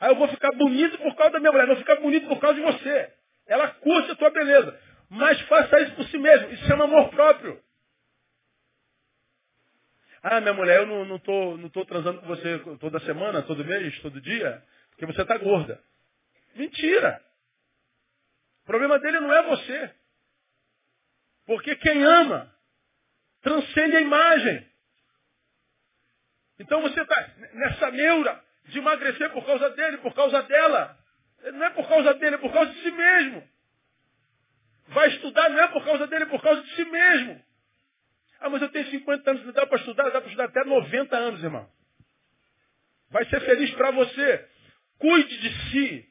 [0.00, 1.66] Ah, eu vou ficar bonito por causa da minha mulher.
[1.66, 3.12] Não ficar bonito por causa de você.
[3.46, 4.78] Ela curte a tua beleza.
[5.10, 6.50] Mas faça isso por si mesmo.
[6.50, 7.60] Isso chama amor próprio.
[10.26, 13.62] Ah, minha mulher, eu não, não, tô, não tô transando com você toda semana, todo
[13.62, 15.78] mês, todo dia, porque você está gorda.
[16.54, 17.22] Mentira!
[18.62, 19.94] O problema dele não é você.
[21.44, 22.50] Porque quem ama
[23.42, 24.66] transcende a imagem.
[26.58, 30.98] Então você está nessa neura de emagrecer por causa dele, por causa dela.
[31.52, 33.46] Não é por causa dele, é por causa de si mesmo.
[34.88, 37.44] Vai estudar não é por causa dele, é por causa de si mesmo.
[38.44, 40.10] Ah, mas eu tenho 50 anos, dá para estudar?
[40.10, 41.66] Dá para estudar até 90 anos, irmão.
[43.08, 44.48] Vai ser feliz para você.
[44.98, 46.08] Cuide de si.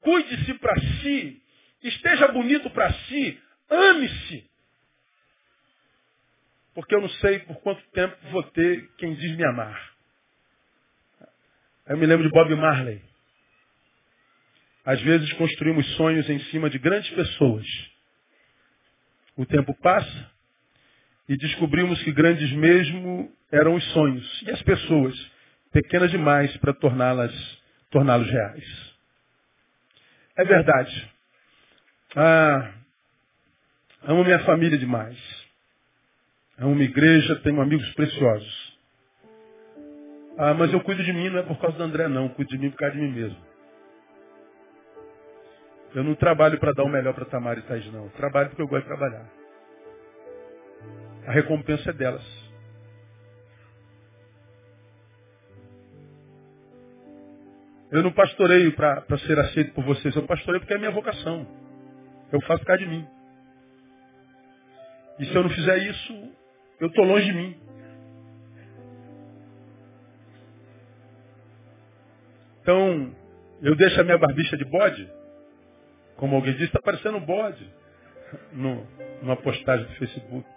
[0.00, 1.42] Cuide-se para si.
[1.82, 3.38] Esteja bonito para si.
[3.68, 4.50] Ame-se.
[6.72, 9.94] Porque eu não sei por quanto tempo vou ter quem diz me amar.
[11.88, 13.02] Eu me lembro de Bob Marley.
[14.82, 17.66] Às vezes construímos sonhos em cima de grandes pessoas.
[19.36, 20.35] O tempo passa
[21.28, 25.14] e descobrimos que grandes mesmo eram os sonhos e as pessoas
[25.72, 27.32] pequenas demais para torná-las
[27.90, 28.94] torná-los reais.
[30.36, 31.12] É verdade.
[32.14, 32.72] Ah,
[34.04, 35.18] amo minha família demais.
[36.58, 38.78] Amo minha igreja, tenho amigos preciosos.
[40.38, 42.24] Ah, mas eu cuido de mim não é por causa do André, não.
[42.24, 43.38] Eu cuido de mim por causa de mim mesmo.
[45.94, 48.04] Eu não trabalho para dar o melhor para Tamara e Thaís, não.
[48.04, 49.26] Eu trabalho porque eu gosto de trabalhar.
[51.26, 52.24] A recompensa é delas.
[57.90, 61.46] Eu não pastoreio para ser aceito por vocês, eu pastoreio porque é a minha vocação.
[62.32, 63.06] Eu faço por causa de mim.
[65.18, 66.32] E se eu não fizer isso,
[66.80, 67.60] eu estou longe de mim.
[72.60, 73.14] Então,
[73.62, 75.10] eu deixo a minha barbicha de bode,
[76.16, 77.72] como alguém disse, está parecendo um bode
[78.52, 78.86] no,
[79.22, 80.55] numa postagem do Facebook.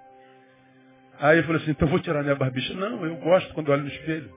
[1.20, 2.74] Aí eu falei assim, então eu vou tirar minha barbicha.
[2.74, 4.34] Não, eu gosto quando olho no espelho.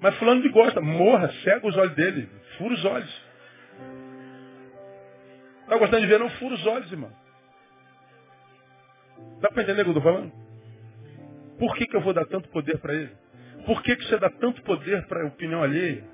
[0.00, 3.22] Mas fulano de gosta, morra, cega os olhos dele, fura os olhos.
[5.62, 6.18] Está gostando de ver?
[6.18, 7.12] Não fura os olhos, irmão.
[9.40, 10.32] Dá para entender o que eu estou falando?
[11.58, 13.12] Por que, que eu vou dar tanto poder para ele?
[13.66, 16.04] Por que, que você dá tanto poder para a opinião alheia?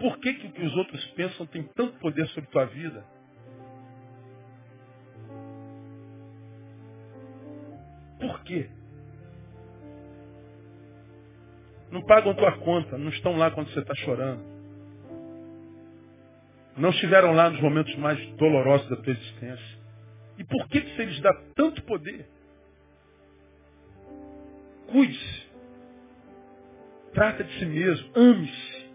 [0.00, 3.04] Por que, que o que os outros pensam tem tanto poder sobre tua vida?
[8.44, 8.68] Quê?
[11.90, 14.42] Não pagam tua conta, não estão lá quando você está chorando.
[16.76, 19.78] Não estiveram lá nos momentos mais dolorosos da tua existência.
[20.38, 22.26] E por que, que você lhes dá tanto poder?
[24.86, 25.50] Cuide-se.
[27.12, 28.10] Trata de si mesmo.
[28.14, 28.90] Ame-se.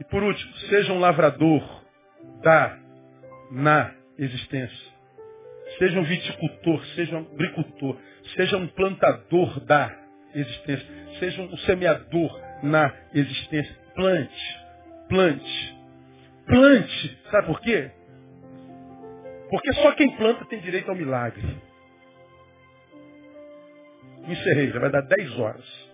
[0.00, 1.62] E por último, seja um lavrador
[2.42, 2.78] da
[3.50, 4.89] na existência.
[5.80, 7.96] Seja um viticultor, seja um agricultor,
[8.36, 9.90] seja um plantador da
[10.34, 10.86] existência,
[11.18, 13.74] seja um semeador na existência.
[13.94, 14.60] Plante,
[15.08, 15.78] plante,
[16.44, 17.18] plante.
[17.30, 17.90] Sabe por quê?
[19.48, 21.42] Porque só quem planta tem direito ao milagre.
[24.28, 25.90] Encerrei, já vai dar 10 horas.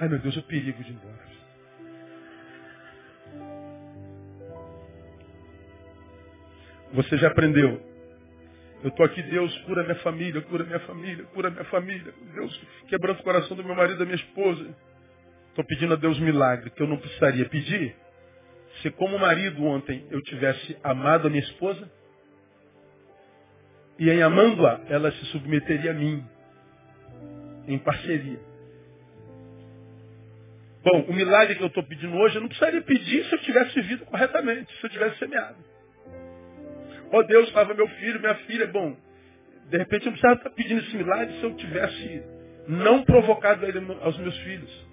[0.00, 1.28] Ai meu Deus, o perigo de ir embora.
[6.92, 7.87] Você já aprendeu
[8.82, 12.14] eu estou aqui, Deus, cura minha família, cura minha família, cura minha família.
[12.34, 14.74] Deus, quebrando o coração do meu marido da minha esposa.
[15.48, 17.96] Estou pedindo a Deus milagre, que eu não precisaria pedir.
[18.80, 21.90] Se como marido ontem eu tivesse amado a minha esposa,
[23.98, 26.24] e em amando-a, ela se submeteria a mim,
[27.66, 28.38] em parceria.
[30.84, 33.74] Bom, o milagre que eu estou pedindo hoje, eu não precisaria pedir se eu tivesse
[33.74, 35.56] vivido corretamente, se eu tivesse semeado.
[37.10, 38.66] Ó oh, Deus, salva meu filho, minha filha.
[38.66, 38.96] Bom,
[39.70, 42.22] de repente eu precisava estar pedindo esse milagre se eu tivesse
[42.68, 44.88] não provocado ele aos meus filhos.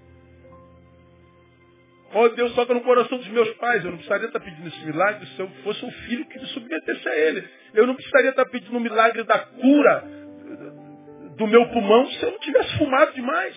[2.13, 3.83] Ó oh, Deus, toca no coração dos meus pais.
[3.83, 7.09] Eu não precisaria estar pedindo esse milagre se eu fosse um filho que me submetesse
[7.09, 7.47] a ele.
[7.73, 10.03] Eu não precisaria estar pedindo um milagre da cura
[11.35, 13.55] do meu pulmão se eu não tivesse fumado demais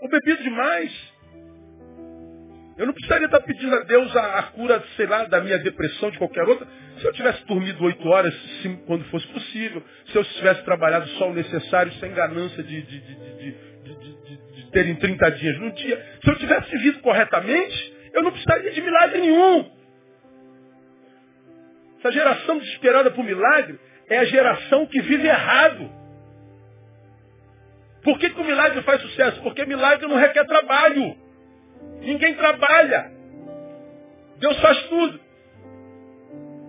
[0.00, 1.12] ou bebido demais.
[2.78, 6.10] Eu não precisaria estar pedindo a Deus a, a, cura, sei lá, da minha depressão,
[6.10, 6.66] de qualquer outra,
[7.00, 11.30] se eu tivesse dormido oito horas, se, quando fosse possível, se eu tivesse trabalhado só
[11.30, 13.52] o necessário, sem ganância de, de, de,
[14.54, 18.70] de ter em 30 dias no dia, se eu tivesse vivido corretamente, eu não precisaria
[18.70, 19.70] de milagre nenhum.
[21.98, 23.78] Essa geração desesperada por milagre
[24.08, 25.90] é a geração que vive errado.
[28.02, 29.40] Por que, que o milagre faz sucesso?
[29.42, 31.16] Porque milagre não requer trabalho.
[32.00, 33.10] Ninguém trabalha.
[34.38, 35.29] Deus faz tudo.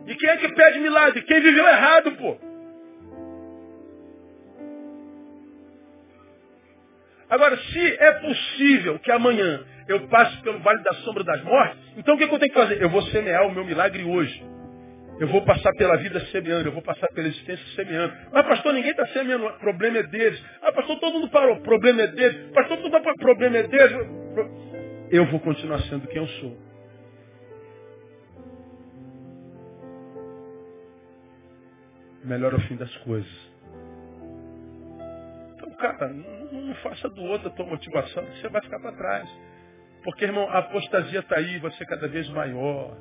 [0.07, 1.21] E quem é que pede milagre?
[1.21, 2.37] Quem viveu errado, pô.
[7.29, 12.15] Agora, se é possível que amanhã eu passe pelo vale da sombra das mortes, então
[12.15, 12.81] o que eu tenho que fazer?
[12.81, 14.43] Eu vou semear o meu milagre hoje.
[15.19, 18.13] Eu vou passar pela vida semeando, eu vou passar pela existência semeando.
[18.33, 20.43] Mas, pastor, ninguém está semeando, o problema é deles.
[20.61, 22.51] Ah, pastor, todo mundo parou, o problema é deles.
[22.51, 24.61] Pastor, todo mundo parou, o problema é deles
[25.11, 26.70] eu vou continuar sendo quem eu sou.
[32.23, 33.51] Melhor é o fim das coisas.
[35.55, 38.91] Então, cara, não, não faça do outro a tua motivação, que você vai ficar para
[38.93, 39.29] trás.
[40.03, 42.97] Porque, irmão, a apostasia está aí, vai ser cada vez maior.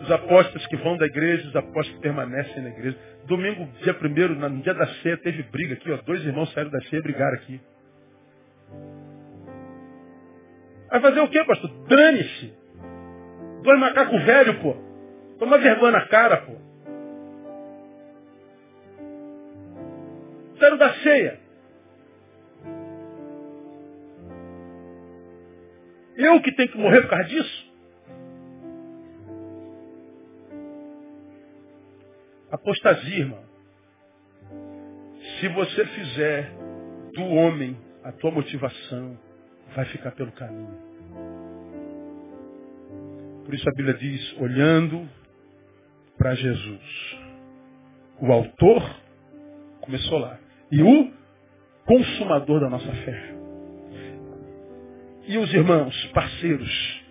[0.00, 2.98] Os apóstolos que vão da igreja, os apóstolos que permanecem na igreja.
[3.26, 5.96] Domingo, dia primeiro, no dia da ceia, teve briga aqui, ó.
[6.02, 7.60] Dois irmãos saíram da ceia e brigaram aqui.
[10.90, 11.70] Vai fazer o quê, pastor?
[11.88, 12.52] Dane-se.
[13.62, 14.76] Dois macacos velho, pô.
[15.38, 16.56] Toma vergonha na cara, pô.
[20.62, 21.40] Saíram da ceia.
[26.14, 27.72] Eu que tenho que morrer por causa disso?
[32.52, 33.42] Apostasia, irmão.
[35.40, 36.52] Se você fizer
[37.14, 39.18] do homem a tua motivação,
[39.74, 40.78] vai ficar pelo caminho.
[43.44, 45.08] Por isso a Bíblia diz, olhando
[46.16, 47.18] para Jesus.
[48.20, 48.80] O autor
[49.80, 50.41] começou lá.
[50.72, 51.12] E o
[51.84, 53.34] consumador da nossa fé.
[55.28, 57.04] E os irmãos, parceiros,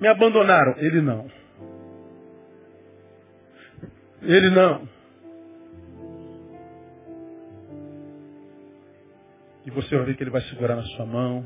[0.00, 0.76] me abandonaram.
[0.78, 1.26] Ele não.
[4.22, 4.88] Ele não.
[9.66, 11.44] E você vai ver que ele vai segurar na sua mão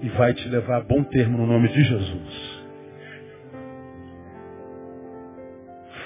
[0.00, 2.62] e vai te levar a bom termo no nome de Jesus.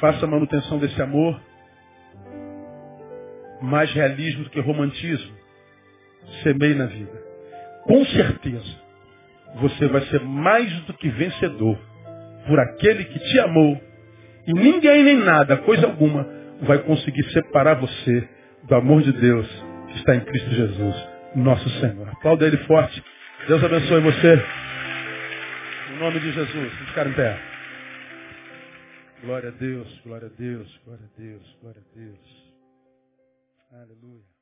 [0.01, 1.41] Faça a manutenção desse amor.
[3.61, 5.35] Mais realismo do que romantismo.
[6.43, 7.27] Semeie na vida
[7.87, 8.77] com certeza,
[9.61, 11.79] você vai ser mais do que vencedor
[12.47, 13.81] por aquele que te amou.
[14.47, 16.27] E ninguém nem nada, coisa alguma,
[16.63, 18.29] vai conseguir separar você
[18.65, 19.47] do amor de Deus
[19.89, 22.09] que está em Cristo Jesus, nosso Senhor.
[22.09, 23.03] Aplauda ele forte.
[23.47, 24.45] Deus abençoe você.
[25.93, 26.73] Em nome de Jesus.
[26.89, 27.39] Ficar em pé.
[29.25, 32.46] Glória a Deus, glória a Deus, glória a Deus, glória a Deus.
[33.71, 34.36] Aleluia.